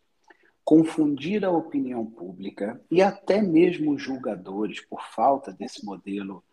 [0.65, 6.45] confundir a opinião pública e até mesmo os julgadores, por falta desse modelo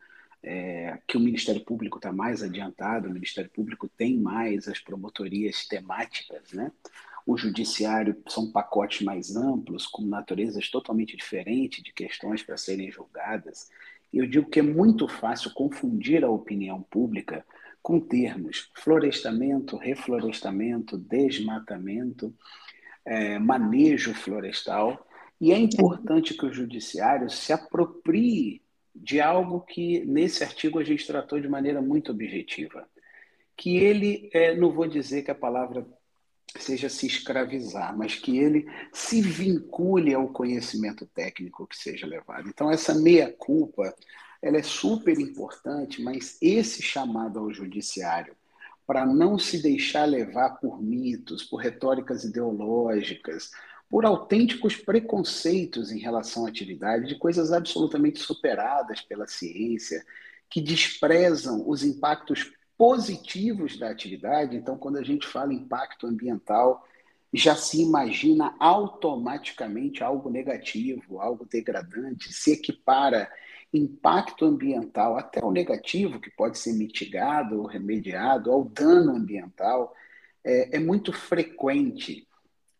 [0.41, 5.67] é, que o Ministério Público está mais adiantado, o Ministério Público tem mais as promotorias
[5.67, 6.71] temáticas, né?
[7.25, 13.69] O judiciário são pacotes mais amplos, com naturezas totalmente diferentes de questões para serem julgadas.
[14.13, 17.43] Eu digo que é muito fácil confundir a opinião pública
[17.81, 22.33] com termos florestamento, reflorestamento, desmatamento,
[23.03, 25.05] é, manejo florestal.
[25.41, 28.61] E é importante que o judiciário se aproprie
[28.95, 32.87] de algo que nesse artigo a gente tratou de maneira muito objetiva.
[33.57, 35.85] Que ele, é, não vou dizer que a palavra
[36.61, 42.47] seja se escravizar, mas que ele se vincule ao conhecimento técnico que seja levado.
[42.47, 43.93] Então, essa meia-culpa
[44.41, 48.35] ela é super importante, mas esse chamado ao judiciário
[48.85, 53.49] para não se deixar levar por mitos, por retóricas ideológicas,
[53.89, 60.05] por autênticos preconceitos em relação à atividade, de coisas absolutamente superadas pela ciência,
[60.49, 64.55] que desprezam os impactos positivos da atividade.
[64.55, 66.85] Então, quando a gente fala impacto ambiental,
[67.33, 73.29] já se imagina automaticamente algo negativo, algo degradante, se equipara
[73.73, 79.93] impacto ambiental, até o negativo, que pode ser mitigado ou remediado, ao dano ambiental,
[80.43, 82.25] é, é muito frequente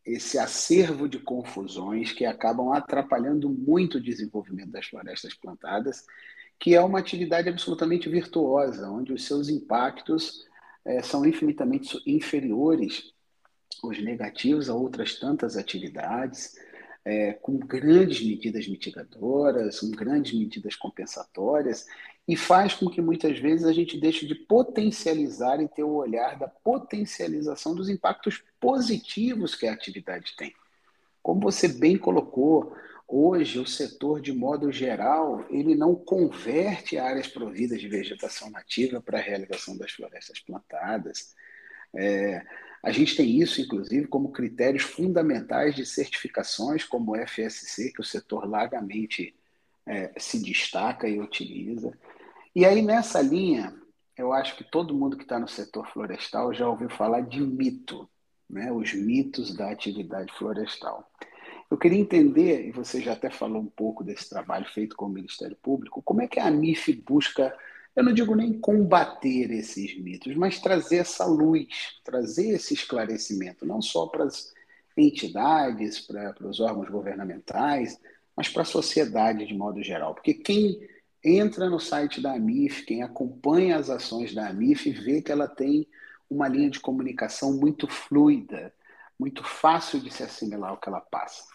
[0.06, 6.06] esse acervo de confusões que acabam atrapalhando muito o desenvolvimento das florestas plantadas,
[6.60, 10.46] que é uma atividade absolutamente virtuosa, onde os seus impactos
[10.84, 13.14] é, são infinitamente inferiores
[13.84, 16.56] os negativos a outras tantas atividades
[17.04, 21.86] é, com grandes medidas mitigadoras, com grandes medidas compensatórias,
[22.28, 26.40] e faz com que muitas vezes a gente deixe de potencializar e ter o olhar
[26.40, 30.52] da potencialização dos impactos positivos que a atividade tem.
[31.22, 32.76] Como você bem colocou,
[33.08, 39.20] hoje o setor, de modo geral, ele não converte áreas providas de vegetação nativa para
[39.20, 41.36] a realização das florestas plantadas.
[41.96, 42.46] É,
[42.84, 48.04] a gente tem isso, inclusive, como critérios fundamentais de certificações, como o FSC, que o
[48.04, 49.36] setor largamente
[49.86, 51.98] é, se destaca e utiliza.
[52.56, 53.74] E aí, nessa linha,
[54.18, 58.10] eu acho que todo mundo que está no setor florestal já ouviu falar de mito,
[58.50, 58.72] né?
[58.72, 61.10] os mitos da atividade florestal.
[61.70, 65.10] Eu queria entender, e você já até falou um pouco desse trabalho feito com o
[65.10, 67.56] Ministério Público, como é que a AMIF busca,
[67.96, 71.68] eu não digo nem combater esses mitos, mas trazer essa luz,
[72.04, 74.54] trazer esse esclarecimento, não só para as
[74.96, 78.00] entidades, para, os órgãos governamentais,
[78.36, 80.14] mas para a sociedade de modo geral.
[80.14, 80.88] Porque quem
[81.24, 85.88] entra no site da AMIF, quem acompanha as ações da AMIF, vê que ela tem
[86.30, 88.74] uma linha de comunicação muito fluida,
[89.20, 91.55] muito fácil de se assimilar ao que ela passa.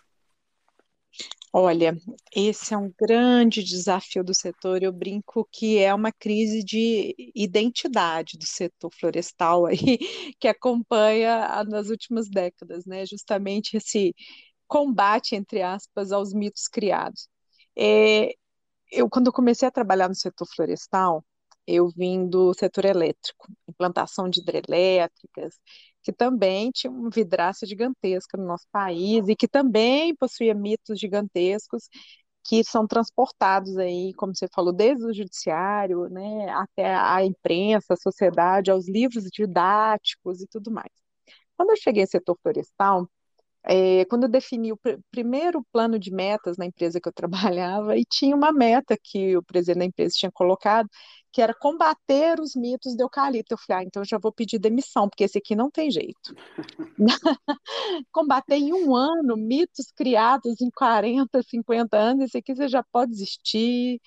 [1.52, 1.96] Olha,
[2.34, 4.82] esse é um grande desafio do setor.
[4.82, 9.76] Eu brinco que é uma crise de identidade do setor florestal aí,
[10.38, 13.04] que acompanha nas últimas décadas, né?
[13.04, 14.14] Justamente esse
[14.68, 17.28] combate, entre aspas, aos mitos criados.
[17.78, 18.32] É,
[18.92, 21.24] eu, quando comecei a trabalhar no setor florestal,
[21.66, 25.54] eu vim do setor elétrico, implantação de hidrelétricas,
[26.02, 31.88] que também tinha uma vidraça gigantesca no nosso país e que também possuía mitos gigantescos
[32.44, 37.96] que são transportados aí, como você falou, desde o judiciário, né, até a imprensa, a
[37.96, 40.90] sociedade, aos livros didáticos e tudo mais.
[41.56, 43.08] Quando eu cheguei ao setor florestal,
[43.64, 47.12] é, quando eu defini o pr primeiro plano de metas na empresa que eu
[47.56, 50.88] trabalhava, e tinha uma meta que o presidente da empresa tinha colocado,
[51.32, 53.54] que era combater os mitos do eucalipto.
[53.54, 56.34] Eu falei, ah, então já vou pedir demissão, porque esse aqui não tem jeito.
[58.12, 63.12] combater em um ano mitos criados em 40, 50 anos, esse aqui você já pode
[63.12, 64.00] desistir,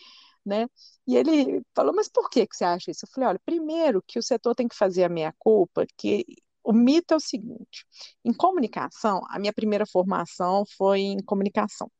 [0.45, 0.67] né?
[1.07, 3.05] E ele falou, mas por que, que você acha isso?
[3.05, 6.25] Eu falei, olha, primeiro que o setor tem que fazer a meia-culpa, que
[6.63, 7.86] o mito é o seguinte:
[8.23, 11.91] em comunicação, a minha primeira formação foi em comunicação,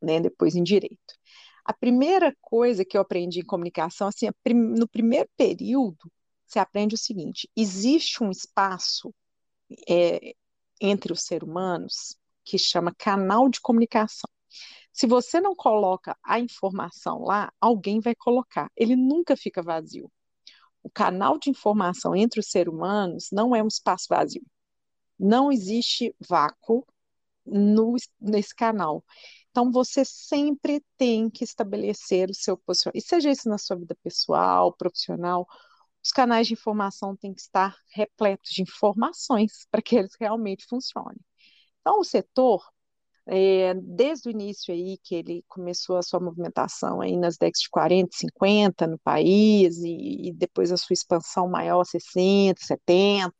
[0.00, 1.14] né, depois em direito.
[1.64, 6.10] A primeira coisa que eu aprendi em comunicação, assim, no primeiro período,
[6.46, 9.14] você aprende o seguinte: existe um espaço
[9.88, 10.34] é,
[10.80, 14.28] entre os seres humanos que chama canal de comunicação.
[14.92, 18.70] Se você não coloca a informação lá, alguém vai colocar.
[18.76, 20.10] Ele nunca fica vazio
[20.82, 24.44] o canal de informação entre os seres humanos não é um espaço vazio.
[25.18, 26.84] Não existe vácuo
[27.46, 29.04] no, nesse canal.
[29.52, 33.04] Então, você sempre tem que estabelecer o seu posicionamento.
[33.04, 35.46] E seja isso na sua vida pessoal, profissional,
[36.02, 41.20] os canais de informação têm que estar repletos de informações para que eles realmente funcionem.
[41.80, 42.62] Então, o setor
[43.26, 47.70] é, desde o início aí que ele começou a sua movimentação aí nas décadas de
[47.70, 53.32] 40, 50 no país e, e depois a sua expansão maior 60, 70,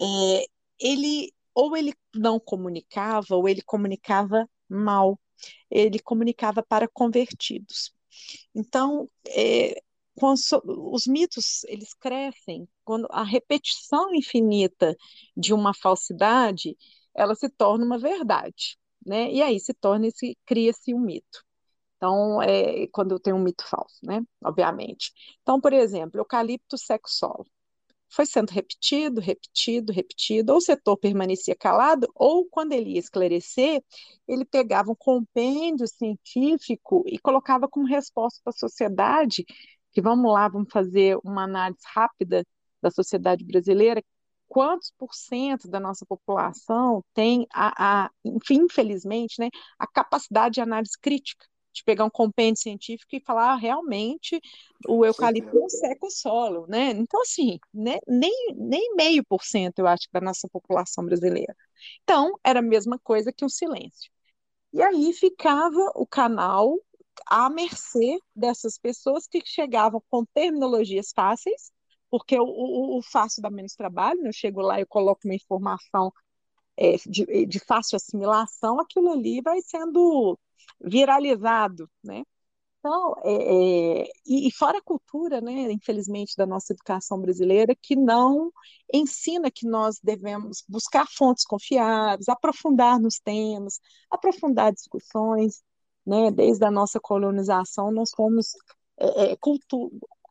[0.00, 0.44] é,
[0.80, 5.18] ele ou ele não comunicava ou ele comunicava mal,
[5.70, 7.92] ele comunicava para convertidos.
[8.54, 9.80] Então, é,
[10.20, 14.96] os mitos eles crescem quando a repetição infinita
[15.36, 16.76] de uma falsidade
[17.14, 18.78] ela se torna uma verdade
[19.08, 19.32] né?
[19.32, 21.44] E aí se torna se cria-se um mito.
[21.96, 24.22] Então, é, quando tem um mito falso, né?
[24.44, 25.12] Obviamente.
[25.42, 27.46] Então, por exemplo, eucalipto sexual
[28.10, 33.82] Foi sendo repetido, repetido, repetido, ou o setor permanecia calado, ou quando ele ia esclarecer,
[34.26, 39.44] ele pegava um compêndio científico e colocava como resposta para a sociedade,
[39.92, 42.44] que vamos lá, vamos fazer uma análise rápida
[42.80, 44.02] da sociedade brasileira,
[44.46, 48.10] quantos por cento da nossa população tem a, a
[48.50, 53.56] infelizmente, né, a capacidade de análise crítica, de pegar um compêndio científico e falar ah,
[53.56, 54.40] realmente
[54.88, 56.90] o eucalipto não seca o solo, né?
[56.90, 61.54] Então, assim, né, nem, nem meio por cento, eu acho, da nossa população brasileira.
[62.02, 64.10] Então, era a mesma coisa que um silêncio.
[64.72, 66.76] E aí ficava o canal
[67.26, 71.72] à mercê dessas pessoas que chegavam com terminologias fáceis
[72.10, 74.28] porque o, o, o fácil dá menos trabalho, né?
[74.28, 76.12] eu chego lá e coloco uma informação
[76.76, 80.38] é, de, de fácil assimilação, aquilo ali vai sendo
[80.80, 82.22] viralizado, né?
[82.78, 88.52] Então, é, é, e, fora a cultura, né, infelizmente, da nossa educação brasileira, que não
[88.92, 95.62] ensina que nós devemos buscar fontes confiáveis, aprofundar nos temas, aprofundar discussões,
[96.06, 98.52] né, desde a nossa colonização, nós fomos
[98.98, 99.36] é, é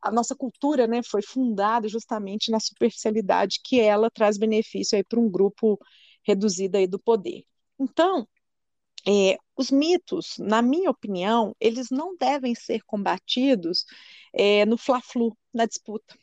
[0.02, 5.30] a nossa cultura né, foi fundada justamente na superficialidade que ela traz benefício para um
[5.30, 5.78] grupo
[6.26, 7.44] reduzido aí do poder.
[7.80, 8.28] Então,
[9.06, 13.86] é, os mitos, na minha opinião, eles não devem ser combatidos
[14.34, 16.18] é, no fla-flu, na disputa.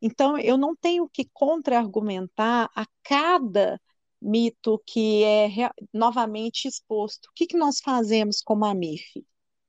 [0.00, 3.80] Então, eu não tenho que contra-argumentar a cada
[4.20, 7.26] mito que é novamente exposto.
[7.26, 8.74] O que, que nós fazemos como a?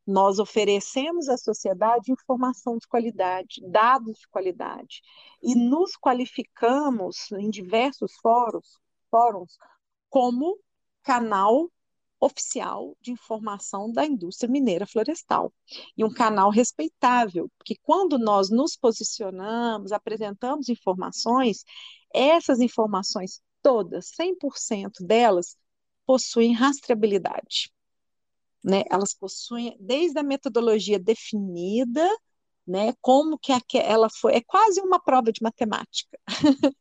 [0.06, 5.02] Nós oferecemos à sociedade informação de qualidade, dados de qualidade,
[5.42, 9.58] e nos qualificamos em diversos fóruns, fóruns
[10.10, 10.60] como
[11.04, 11.70] canal
[12.24, 15.54] oficial de informação da indústria mineira florestal.
[15.98, 21.64] E um canal respeitável, porque quando nós nos posicionamos, apresentamos informações,
[22.14, 25.58] essas informações todas, 100% delas,
[26.06, 27.72] possuem rastreabilidade.
[28.64, 28.84] Né?
[28.90, 32.08] Elas possuem desde a metodologia definida,
[32.66, 32.93] né?
[33.01, 36.18] Como que ela foi, é quase uma prova de matemática.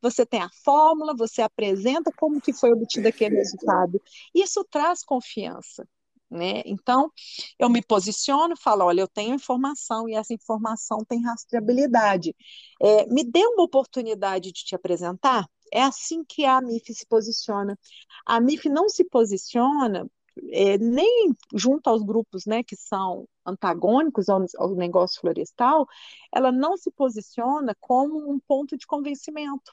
[0.00, 4.00] você tem a fórmula, você apresenta como que foi obtido aquele resultado.
[4.34, 5.86] Isso traz confiança.
[6.30, 6.62] Né?
[6.64, 7.10] Então,
[7.58, 12.34] eu me posiciono, falo, olha, eu tenho informação e essa informação tem rastreabilidade.
[12.80, 15.46] É, me dê uma oportunidade de te apresentar.
[15.70, 17.78] É assim que a MIF se posiciona.
[18.26, 20.06] A MIF não se posiciona
[20.50, 25.86] é, nem junto aos grupos né, que são antagônicos ao, ao negócio florestal,
[26.32, 29.72] ela não se posiciona como um ponto de convencimento.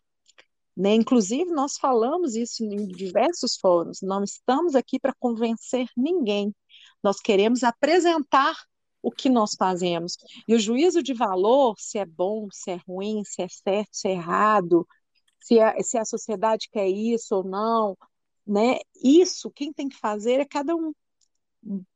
[0.76, 0.96] Né?
[0.96, 6.56] Inclusive, nós falamos isso em diversos fóruns, não estamos aqui para convencer ninguém,
[7.04, 8.56] nós queremos apresentar
[9.02, 10.18] o que nós fazemos.
[10.48, 14.08] E o juízo de valor, se é bom, se é ruim, se é certo, se
[14.08, 14.88] é errado,
[15.40, 17.98] se a, se a sociedade quer isso ou não,
[18.50, 18.80] né?
[19.04, 20.94] Isso quem tem que fazer é cada um.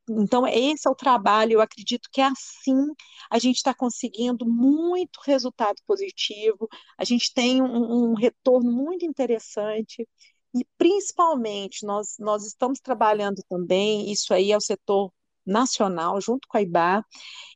[0.10, 1.54] Então, esse é o trabalho.
[1.54, 2.94] Eu acredito que é assim
[3.30, 10.08] a gente está conseguindo muito resultado positivo, a gente tem um, um, retorno muito interessante,
[10.56, 15.12] e principalmente nós, nós estamos trabalhando também, isso aí é o setor
[15.46, 17.04] nacional, junto com a IBA,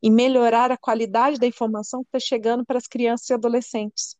[0.03, 4.15] em melhorar a qualidade da informação que está chegando para as crianças e adolescentes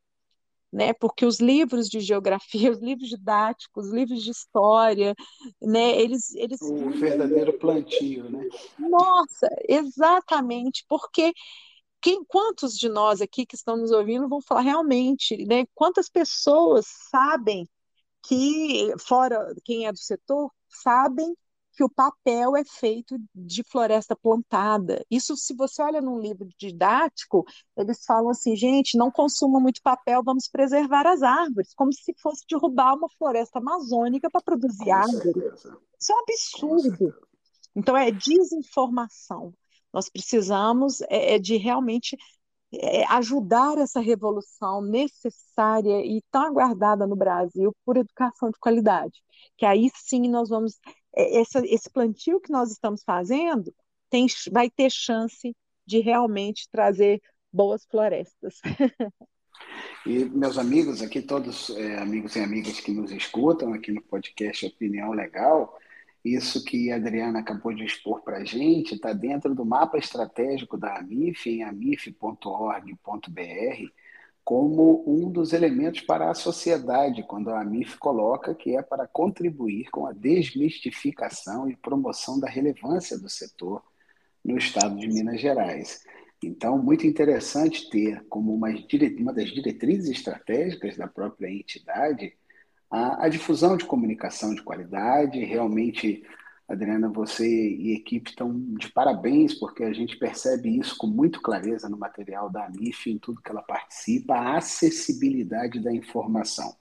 [0.72, 0.94] né?
[0.94, 5.16] Porque os livros de geografia, os livros didáticos, os livros de história,
[5.62, 6.00] né?
[6.00, 8.48] Eles, eles o verdadeiro plantio, né?
[8.78, 11.34] Nossa, exatamente, porque
[12.02, 15.66] quem, quantos de nós aqui que estão nos ouvindo vão falar realmente, né?
[15.74, 17.68] Quantas pessoas sabem
[18.28, 21.36] que, fora quem é do setor, sabem
[21.78, 25.06] que o papel é feito de floresta plantada.
[25.12, 27.46] Isso, se você olha num livro didático,
[27.78, 32.44] eles falam assim, gente, não consuma muito papel, vamos preservar as árvores, como se fosse
[32.50, 35.54] derrubar uma floresta amazônica para produzir árvores.
[36.00, 37.16] Isso é um absurdo.
[37.76, 39.54] Então, é desinformação.
[39.94, 42.18] Nós precisamos é, é de realmente
[42.74, 49.22] é, ajudar essa revolução necessária e tão aguardada no Brasil por educação de qualidade,
[49.56, 53.74] que aí sim nós vamos é, essa, esse plantio que nós estamos fazendo
[54.10, 55.56] tem, vai ter chance
[55.86, 58.60] de realmente trazer boas florestas.
[60.06, 64.66] E meus amigos aqui, todos é, amigos e amigas que nos escutam aqui no podcast
[64.66, 65.78] Opinião Legal,
[66.24, 70.78] isso que a Adriana acabou de expor para a gente está dentro do mapa estratégico
[70.78, 72.92] da AMIF, em amif.org.br,
[74.48, 79.90] como um dos elementos para a sociedade, quando a AMIF coloca que é para contribuir
[79.90, 83.84] com a desmistificação e promoção da relevância do setor
[84.46, 86.02] no estado de Minas Gerais.
[86.42, 88.70] Então, muito interessante ter como uma,
[89.20, 92.32] uma das diretrizes estratégicas da própria entidade
[92.90, 96.24] a, a difusão de comunicação de qualidade, realmente
[96.68, 101.88] Adriana, você e equipe estão de parabéns, porque a gente percebe isso com muito clareza
[101.88, 106.76] no material da AMIF, em tudo que ela participa, a acessibilidade da informação.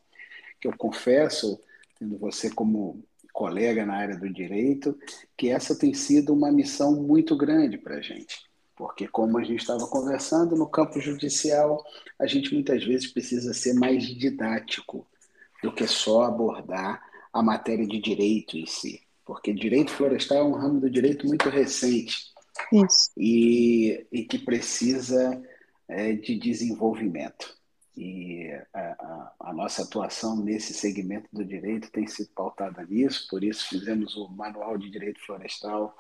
[0.61, 1.61] Que eu confesso,
[1.97, 4.99] tendo você como colega na área do direito,
[5.37, 8.45] que essa tem sido uma missão muito grande para a gente.
[8.74, 11.84] Porque, como a gente estava conversando, no campo judicial,
[12.18, 15.07] a gente muitas vezes precisa ser mais didático
[15.62, 17.01] do que só abordar
[17.32, 21.51] a matéria de direito em si porque direito florestal é um ramo do direito muito
[21.51, 22.33] recente
[22.72, 23.11] Isso.
[23.18, 25.43] E, e que precisa
[25.89, 27.55] é, de desenvolvimento.
[27.97, 33.43] E a, a, a, nossa atuação nesse segmento do direito tem sido pautada nisso, por
[33.43, 35.97] isso fizemos o Manual de Direito Florestal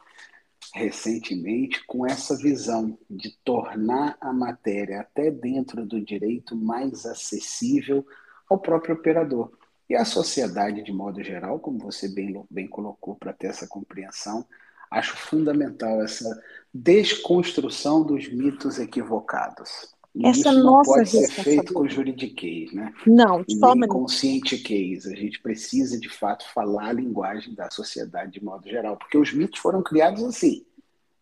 [0.74, 8.06] recentemente, com essa visão de tornar a matéria, até dentro do direito, mais acessível
[8.48, 9.50] ao próprio operador.
[9.88, 14.44] E a sociedade, de modo geral, como você bem, bem colocou, para ter essa compreensão,
[14.90, 19.94] acho fundamental essa desconstrução dos mitos equivocados.
[20.14, 22.92] E essa isso não pode ser feito com juridiquês, né?
[23.06, 25.12] Não, e nem consciente case.
[25.12, 29.32] A gente precisa, de fato, falar a linguagem da sociedade de modo geral, porque os
[29.34, 30.64] mitos foram criados assim.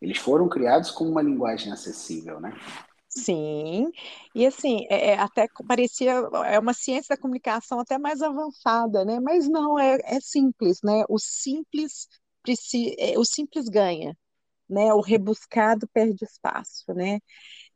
[0.01, 2.55] Eles foram criados com uma linguagem acessível, né?
[3.17, 3.91] Sim,
[4.35, 6.12] e assim, é, é, até parecia,
[6.47, 9.21] é uma ciência da comunicação até mais avançada, né?
[9.21, 11.05] Mas não, é, é simples, né?
[11.09, 12.09] O simples,
[12.99, 14.17] é, o simples ganha,
[14.69, 14.95] né?
[14.95, 17.21] O rebuscado perde espaço, né?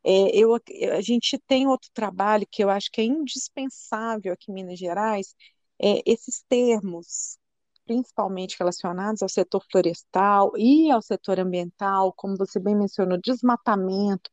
[0.05, 0.55] É, eu,
[0.97, 5.35] a gente tem outro trabalho que eu acho que é indispensável aqui em Minas Gerais,
[5.83, 7.39] é, esses termos,
[7.87, 14.31] principalmente relacionados ao setor florestal e ao setor ambiental, como você bem mencionou, desmatamento.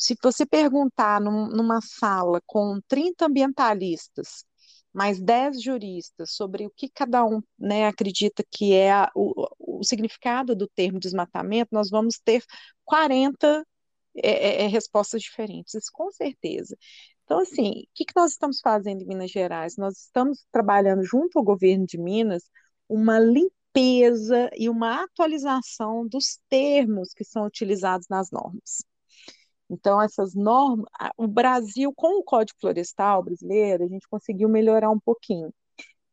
[0.00, 4.46] Se você perguntar num, numa sala com 30 ambientalistas,
[4.94, 9.46] mais 10 juristas sobre o que cada um né, acredita que é a, o,
[9.80, 12.42] o significado do termo desmatamento, nós vamos ter
[12.84, 13.62] 40
[14.16, 16.76] é, é, é, respostas diferentes, isso com certeza.
[17.24, 19.76] Então, assim, o que, que nós estamos fazendo em Minas Gerais?
[19.76, 22.44] Nós estamos trabalhando junto ao governo de Minas
[22.88, 28.89] uma limpeza e uma atualização dos termos que são utilizados nas normas.
[29.70, 30.84] Então, essas normas,
[31.16, 35.54] o Brasil, com o Código Florestal brasileiro, a gente conseguiu melhorar um pouquinho,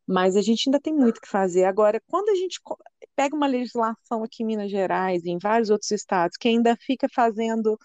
[0.05, 1.63] mas a gente ainda tem muito que fazer.
[1.63, 2.61] Agora, quando a gente
[3.15, 7.07] pega uma legislação aqui em Minas Gerais e em vários outros estados que ainda fica
[7.13, 7.77] fazendo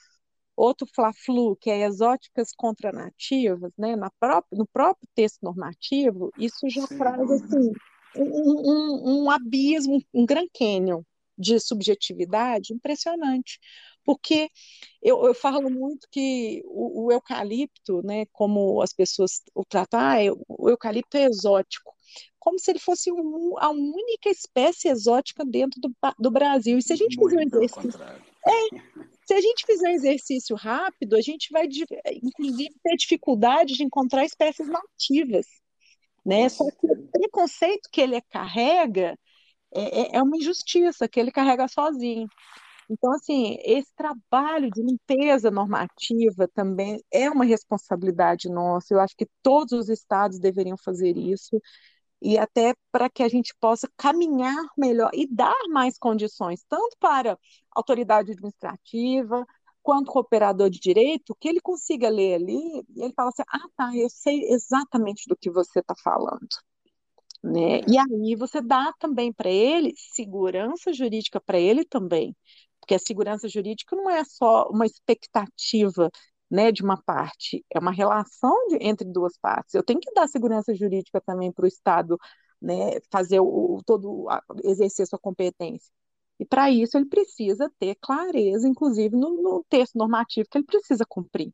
[0.55, 6.68] outro fla-flu, que é exóticas contra nativas, né, na própria, no próprio texto normativo, isso
[6.68, 6.99] já Sim.
[6.99, 7.73] traz assim,
[8.14, 11.03] um, um, um abismo, um Grand Canyon
[11.39, 13.59] de subjetividade impressionante.
[14.05, 14.50] Porque
[15.03, 20.16] eu, eu falo muito que o, o, eucalipto, né, como as pessoas o tratam, ah,
[20.48, 21.92] o eucalipto é exótico,
[22.38, 26.78] como se ele fosse um, a única espécie exótica dentro do, do Brasil.
[26.78, 28.03] E se a gente fizer um exercício.
[28.44, 31.68] É, se a gente fizer um exercício rápido, a gente vai,
[32.22, 35.46] inclusive, ter dificuldade de encontrar espécies nativas.
[36.24, 36.48] Né?
[36.48, 39.16] Só que o preconceito que ele carrega
[39.74, 42.28] é, é, é uma injustiça que ele carrega sozinho.
[42.93, 48.93] Então, assim, esse trabalho de limpeza normativa também é uma responsabilidade nossa.
[48.93, 51.59] Eu acho que todos os estados deveriam fazer isso,
[52.20, 57.32] e até para que a gente possa caminhar melhor e dar mais condições, tanto para
[57.32, 57.38] a
[57.74, 59.47] autoridade administrativa,
[59.82, 63.68] quanto o operador de direito, que ele consiga ler ali e ele fala assim: ah,
[63.76, 66.47] tá, eu sei exatamente do que você está falando.
[67.43, 67.80] Né?
[67.88, 72.36] E aí você dá também para ele segurança jurídica para ele também,
[72.83, 76.11] porque a segurança jurídica não é só uma expectativa
[76.51, 79.72] né, de uma parte, é uma relação de, entre duas partes.
[79.72, 82.18] Eu tenho que dar segurança jurídica também para o Estado
[82.61, 84.26] né, fazer o, todo
[84.64, 85.91] exercer sua competência.
[86.39, 91.05] E para isso ele precisa ter clareza, inclusive no, no, texto normativo que ele precisa
[91.09, 91.53] cumprir.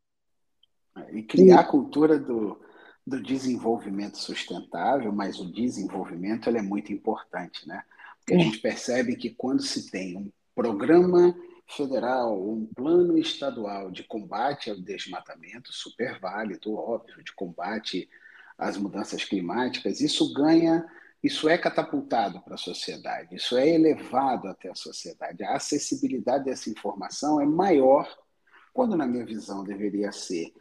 [1.13, 2.59] E criar a cultura do,
[3.07, 7.85] do desenvolvimento sustentável, mas o desenvolvimento ele é muito importante, né?
[8.19, 8.41] Porque a é.
[8.41, 11.39] gente percebe que quando se tem um programa
[11.69, 18.11] federal, um plano estadual de combate ao desmatamento, super válido, óbvio, de combate
[18.59, 20.85] às mudanças climáticas, isso ganha,
[21.23, 25.45] isso é catapultado para a sociedade, isso é elevado até a sociedade.
[25.45, 28.13] A acessibilidade dessa informação é maior,
[28.75, 30.53] quando, na minha visão, deveria ser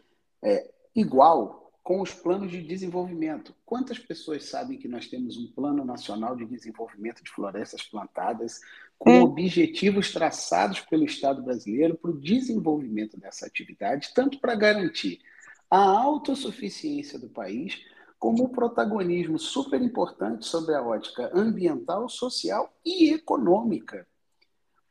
[0.43, 3.55] é, igual com os planos de desenvolvimento.
[3.65, 8.59] Quantas pessoas sabem que nós temos um plano nacional de desenvolvimento de florestas plantadas
[8.97, 9.21] com é.
[9.21, 15.19] objetivos traçados pelo Estado brasileiro para o desenvolvimento dessa atividade, tanto para garantir
[15.69, 17.79] a autossuficiência do país,
[18.17, 24.07] como o protagonismo super importante sobre a ótica ambiental, social e econômica.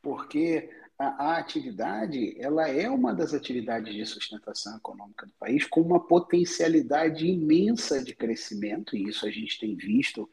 [0.01, 5.81] Porque a, a, atividade ela é uma das atividades de sustentação econômica do país com
[5.81, 10.31] uma potencialidade imensa de crescimento, e isso a gente tem visto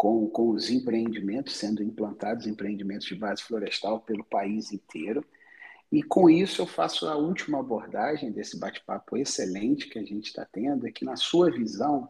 [0.00, 5.22] com, com os empreendimentos sendo implantados, empreendimentos de base florestal pelo país inteiro.
[5.92, 10.46] E com isso eu faço a última abordagem desse bate-papo excelente que a gente está
[10.50, 12.08] tendo, é que na sua visão,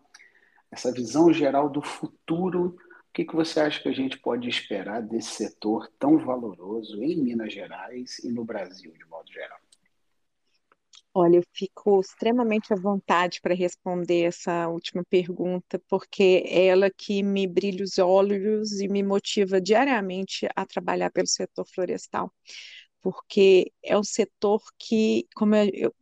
[0.71, 2.77] essa visão geral do futuro
[3.09, 7.17] o que, que você acha que a gente pode esperar desse setor tão valoroso em
[7.17, 9.59] Minas Gerais e no Brasil, de modo geral?
[11.13, 17.23] Olha, eu fico extremamente à vontade para responder essa última pergunta, porque é ela que
[17.23, 22.33] me brilha os olhos e me motiva diariamente a trabalhar pelo setor florestal,
[23.01, 25.93] porque é um setor que, como eu,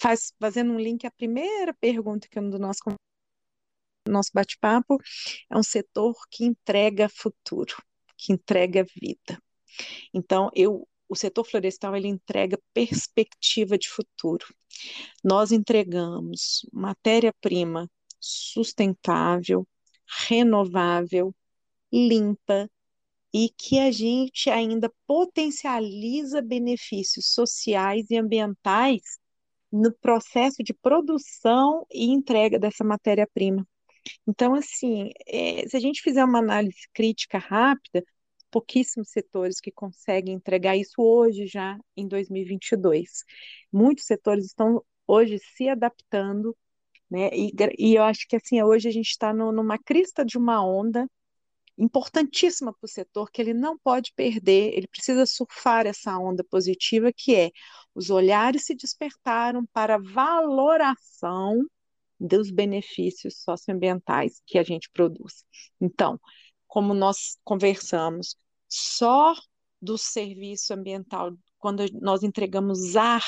[0.00, 2.80] faz, fazendo um link à primeira pergunta que é do nosso
[4.08, 4.98] nosso bate-papo,
[5.50, 7.74] é um setor que entrega futuro,
[8.16, 9.42] que entrega vida.
[10.12, 14.46] Então, eu, o setor florestal ele entrega perspectiva de futuro.
[15.22, 17.90] Nós entregamos matéria-prima
[18.20, 19.66] sustentável,
[20.28, 21.34] renovável,
[21.92, 22.70] limpa
[23.32, 29.18] e que a gente ainda potencializa benefícios sociais e ambientais
[29.72, 33.66] no processo de produção e entrega dessa matéria-prima.
[34.26, 38.04] Então, assim, é, se a gente fizer uma análise crítica rápida,
[38.54, 43.24] pouquíssimos setores que conseguem entregar isso hoje já em 2022.
[43.72, 46.56] Muitos setores estão hoje se adaptando,
[47.10, 47.30] né?
[47.32, 51.10] E, e eu acho que assim hoje a gente está numa crista de uma onda
[51.76, 57.12] importantíssima para o setor que ele não pode perder, ele precisa surfar essa onda positiva
[57.12, 57.50] que é
[57.92, 61.60] os olhares se despertaram para a valoração
[62.20, 65.44] dos benefícios socioambientais que a gente produz.
[65.80, 66.20] Então,
[66.68, 68.36] como nós conversamos,
[68.74, 69.34] só
[69.80, 73.22] do serviço ambiental, quando nós entregamos ar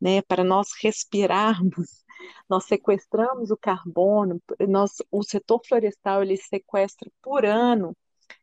[0.00, 2.04] né, para nós respirarmos,
[2.48, 7.96] nós sequestramos o carbono, nós, o setor florestal ele sequestra por ano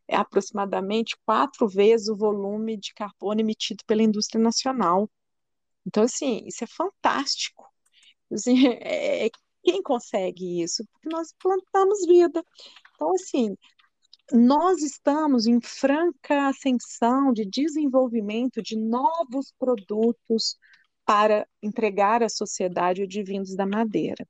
[0.08, 5.08] é aproximadamente quatro vezes o volume de carbono emitido pela indústria nacional.
[5.86, 7.70] Então, assim, isso é fantástico.
[8.32, 9.30] Assim, é,
[9.62, 10.84] quem consegue isso?
[10.92, 12.44] Porque nós plantamos vida.
[12.94, 13.56] Então, assim,
[14.32, 20.56] nós estamos em franca ascensão de desenvolvimento de novos produtos
[21.04, 24.26] para entregar à sociedade advindos da madeira.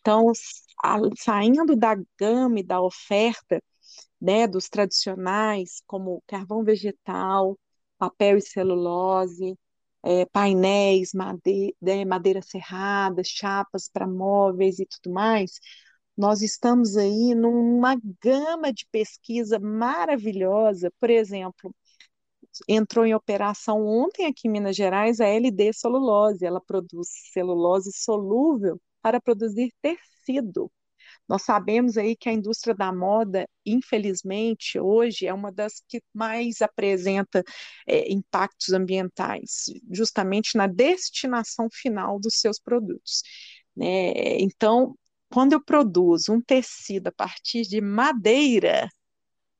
[0.00, 0.32] Então,
[1.16, 3.62] saindo da gama e da oferta
[4.20, 7.58] né, dos tradicionais, como carvão vegetal,
[7.98, 9.56] papel e celulose,
[10.04, 15.58] é, painéis, madeira, né, madeira serrada, chapas para móveis e tudo mais,
[16.22, 21.74] nós estamos aí numa gama de pesquisa maravilhosa, por exemplo,
[22.68, 28.80] entrou em operação ontem aqui em Minas Gerais a LD Celulose, ela produz celulose solúvel
[29.02, 30.70] para produzir tecido.
[31.28, 36.62] Nós sabemos aí que a indústria da moda, infelizmente, hoje é uma das que mais
[36.62, 37.42] apresenta
[37.84, 43.22] é, impactos ambientais, justamente na destinação final dos seus produtos.
[43.76, 44.38] Né?
[44.38, 44.94] Então,
[45.32, 48.88] quando eu produzo um tecido a partir de madeira,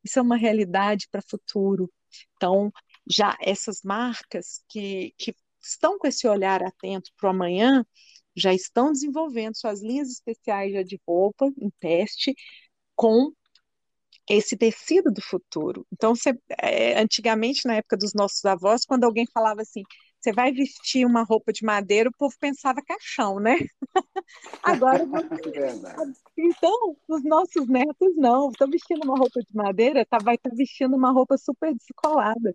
[0.05, 1.91] isso é uma realidade para o futuro.
[2.37, 2.73] Então,
[3.09, 7.85] já essas marcas que, que estão com esse olhar atento para o amanhã,
[8.37, 12.35] já estão desenvolvendo suas linhas especiais de roupa em teste
[12.95, 13.33] com
[14.29, 15.87] esse tecido do futuro.
[15.93, 19.83] Então, você, é, antigamente, na época dos nossos avós, quando alguém falava assim,
[20.23, 23.57] você vai vestir uma roupa de madeira, o povo pensava caixão, né?
[24.63, 30.37] Agora, é então, os nossos netos não, estão vestindo uma roupa de madeira, tá, vai
[30.37, 32.55] estar tá vestindo uma roupa super descolada.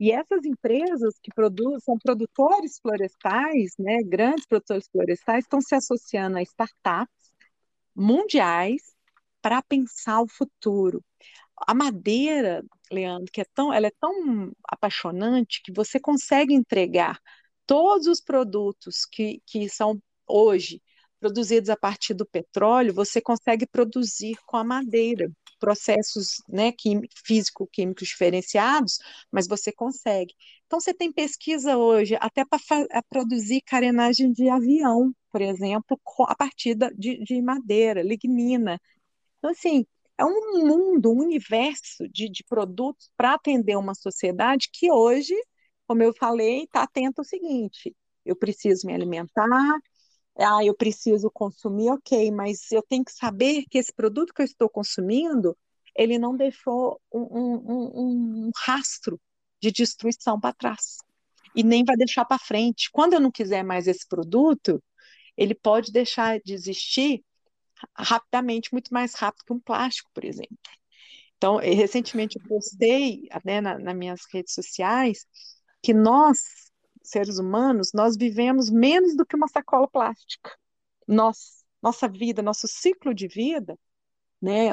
[0.00, 6.38] E essas empresas que produzem, são produtores florestais, né, grandes produtores florestais, estão se associando
[6.38, 7.32] a startups
[7.94, 8.82] mundiais
[9.40, 11.04] para pensar o futuro.
[11.56, 17.20] A madeira, Leandro, que é tão, ela é tão apaixonante que você consegue entregar
[17.66, 20.80] todos os produtos que, que são hoje
[21.18, 26.72] produzidos a partir do petróleo, você consegue produzir com a madeira processos né,
[27.24, 28.98] físico-químicos diferenciados,
[29.30, 30.34] mas você consegue.
[30.66, 36.76] Então, você tem pesquisa hoje até para produzir carenagem de avião, por exemplo, a partir
[36.94, 38.78] de, de madeira, lignina.
[39.38, 39.86] Então, assim,
[40.18, 45.34] é um mundo, um universo de, de produtos para atender uma sociedade que hoje,
[45.86, 47.94] como eu falei, está atento ao seguinte:
[48.24, 49.46] eu preciso me alimentar,
[50.38, 54.46] ah, eu preciso consumir, ok, mas eu tenho que saber que esse produto que eu
[54.46, 55.56] estou consumindo,
[55.94, 59.20] ele não deixou um, um, um rastro
[59.60, 60.98] de destruição para trás
[61.54, 62.90] e nem vai deixar para frente.
[62.92, 64.82] Quando eu não quiser mais esse produto,
[65.36, 67.24] ele pode deixar de existir
[67.96, 70.56] rapidamente, muito mais rápido que um plástico, por exemplo.
[71.36, 75.26] Então, recentemente eu postei né, na, nas minhas redes sociais
[75.82, 76.66] que nós
[77.06, 80.50] seres humanos, nós vivemos menos do que uma sacola plástica.
[81.06, 83.78] Nós, nossa vida, nosso ciclo de vida,
[84.46, 84.70] né,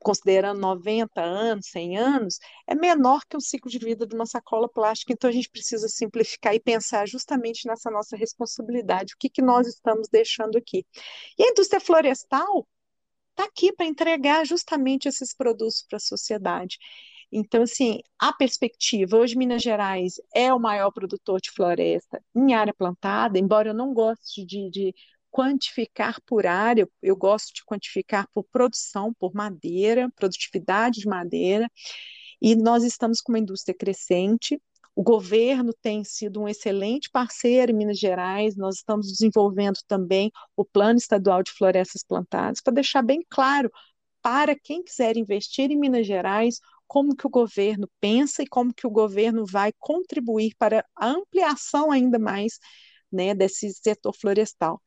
[0.00, 4.68] considerando 90 anos, 100 anos, é menor que o ciclo de vida de uma sacola
[4.68, 5.12] plástica.
[5.12, 9.68] Então a gente precisa simplificar e pensar justamente nessa nossa responsabilidade, o que, que nós
[9.68, 10.84] estamos deixando aqui.
[11.38, 12.66] E a indústria florestal
[13.30, 16.78] está aqui para entregar justamente esses produtos para a sociedade.
[17.30, 22.74] Então, assim, a perspectiva, hoje Minas Gerais é o maior produtor de floresta em área
[22.74, 24.94] plantada, embora eu não goste de, de
[25.32, 31.68] quantificar por área, eu gosto de quantificar por produção, por madeira, produtividade de madeira,
[32.40, 34.60] e nós estamos com uma indústria crescente,
[34.94, 40.64] o governo tem sido um excelente parceiro em Minas Gerais, nós estamos desenvolvendo também o
[40.66, 43.72] Plano Estadual de Florestas Plantadas, para deixar bem claro
[44.20, 48.86] para quem quiser investir em Minas Gerais como que o governo pensa e como que
[48.86, 52.58] o governo vai contribuir para a ampliação ainda mais
[53.12, 54.80] né, desse setor florestal.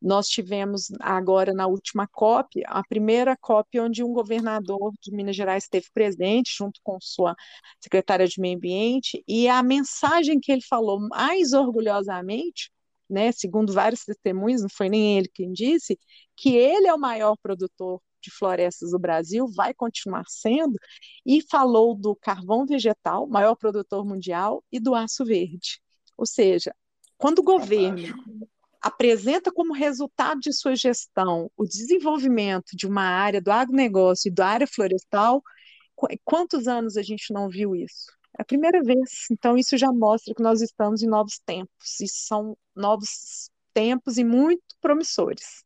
[0.00, 5.64] Nós tivemos agora na última COP, a primeira COP onde um governador de Minas Gerais
[5.64, 7.34] esteve presente, junto com sua
[7.80, 12.70] secretária de Meio Ambiente, e a mensagem que ele falou mais orgulhosamente,
[13.08, 15.98] né, segundo vários testemunhos, não foi nem ele quem disse,
[16.36, 20.78] que ele é o maior produtor de florestas do Brasil, vai continuar sendo,
[21.26, 25.80] e falou do carvão vegetal, maior produtor mundial, e do aço verde.
[26.16, 26.74] Ou seja,
[27.20, 28.14] quando o governo
[28.80, 34.46] apresenta como resultado de sua gestão o desenvolvimento de uma área do agronegócio e da
[34.46, 35.42] área florestal,
[36.24, 38.10] quantos anos a gente não viu isso?
[38.38, 39.26] É a primeira vez.
[39.30, 44.24] Então, isso já mostra que nós estamos em novos tempos, e são novos tempos e
[44.24, 45.62] muito promissores.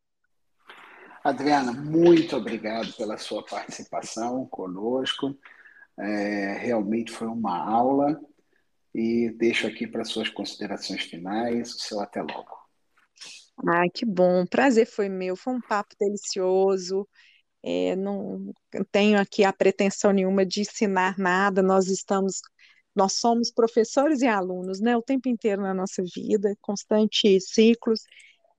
[1.22, 5.38] Adriana, muito obrigado pela sua participação conosco.
[5.96, 8.20] É, realmente foi uma aula
[8.94, 12.64] e deixo aqui para suas considerações finais o seu até logo.
[13.66, 17.08] Ai, que bom, prazer foi meu, foi um papo delicioso.
[17.62, 18.52] É, não
[18.92, 22.40] tenho aqui a pretensão nenhuma de ensinar nada, nós estamos,
[22.94, 28.02] nós somos professores e alunos, né, o tempo inteiro na nossa vida, constantes ciclos,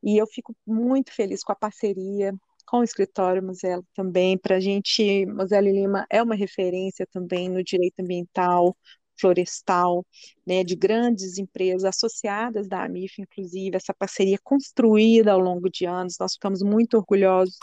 [0.04, 2.34] e eu fico muito feliz com a parceria,
[2.66, 7.64] com o escritório Muselo também, para a gente, Muselo Lima é uma referência também no
[7.64, 8.76] direito ambiental,
[9.20, 10.05] florestal,
[10.45, 16.18] né, de grandes empresas associadas da AMIF, inclusive, essa parceria construída ao longo de anos,
[16.20, 17.57] nós ficamos muito orgulhosos,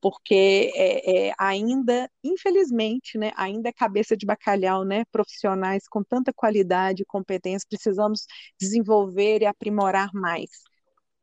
[0.00, 6.32] porque é, é, ainda, infelizmente, né, ainda é cabeça de bacalhau, né, profissionais com tanta
[6.32, 8.26] qualidade e competência, precisamos
[8.60, 10.50] desenvolver e aprimorar mais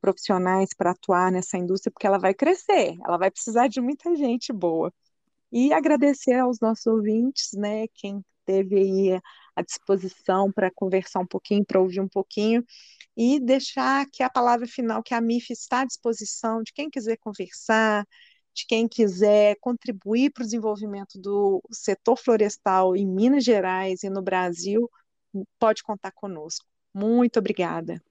[0.02, 4.52] profissionais para atuar nessa indústria, porque ela vai crescer, ela vai precisar de muita gente
[4.52, 4.92] boa.
[5.52, 9.22] E agradecer aos nossos ouvintes, né, quem teve aí
[9.56, 12.64] à disposição para conversar um pouquinho, para ouvir um pouquinho,
[13.16, 17.18] e deixar que a palavra final, que a MIF está à disposição de quem quiser
[17.18, 18.06] conversar,
[18.54, 24.22] de quem quiser contribuir para o desenvolvimento do setor florestal em Minas Gerais e no
[24.22, 24.90] Brasil,
[25.60, 26.66] pode contar conosco.
[26.94, 28.02] Muito obrigada.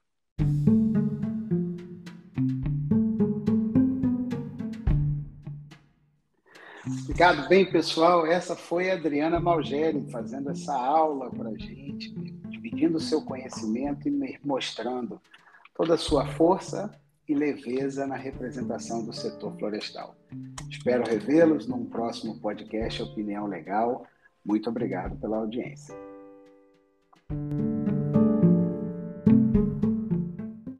[7.10, 7.48] Obrigado.
[7.48, 12.08] Bem, pessoal, essa foi a Adriana Malgeri fazendo essa aula para a gente,
[12.48, 15.20] dividindo o seu conhecimento e mostrando
[15.74, 16.88] toda a sua força
[17.28, 20.14] e leveza na representação do setor florestal.
[20.70, 24.06] Espero revê-los num próximo podcast Opinião Legal.
[24.44, 25.94] Muito obrigado pela audiência.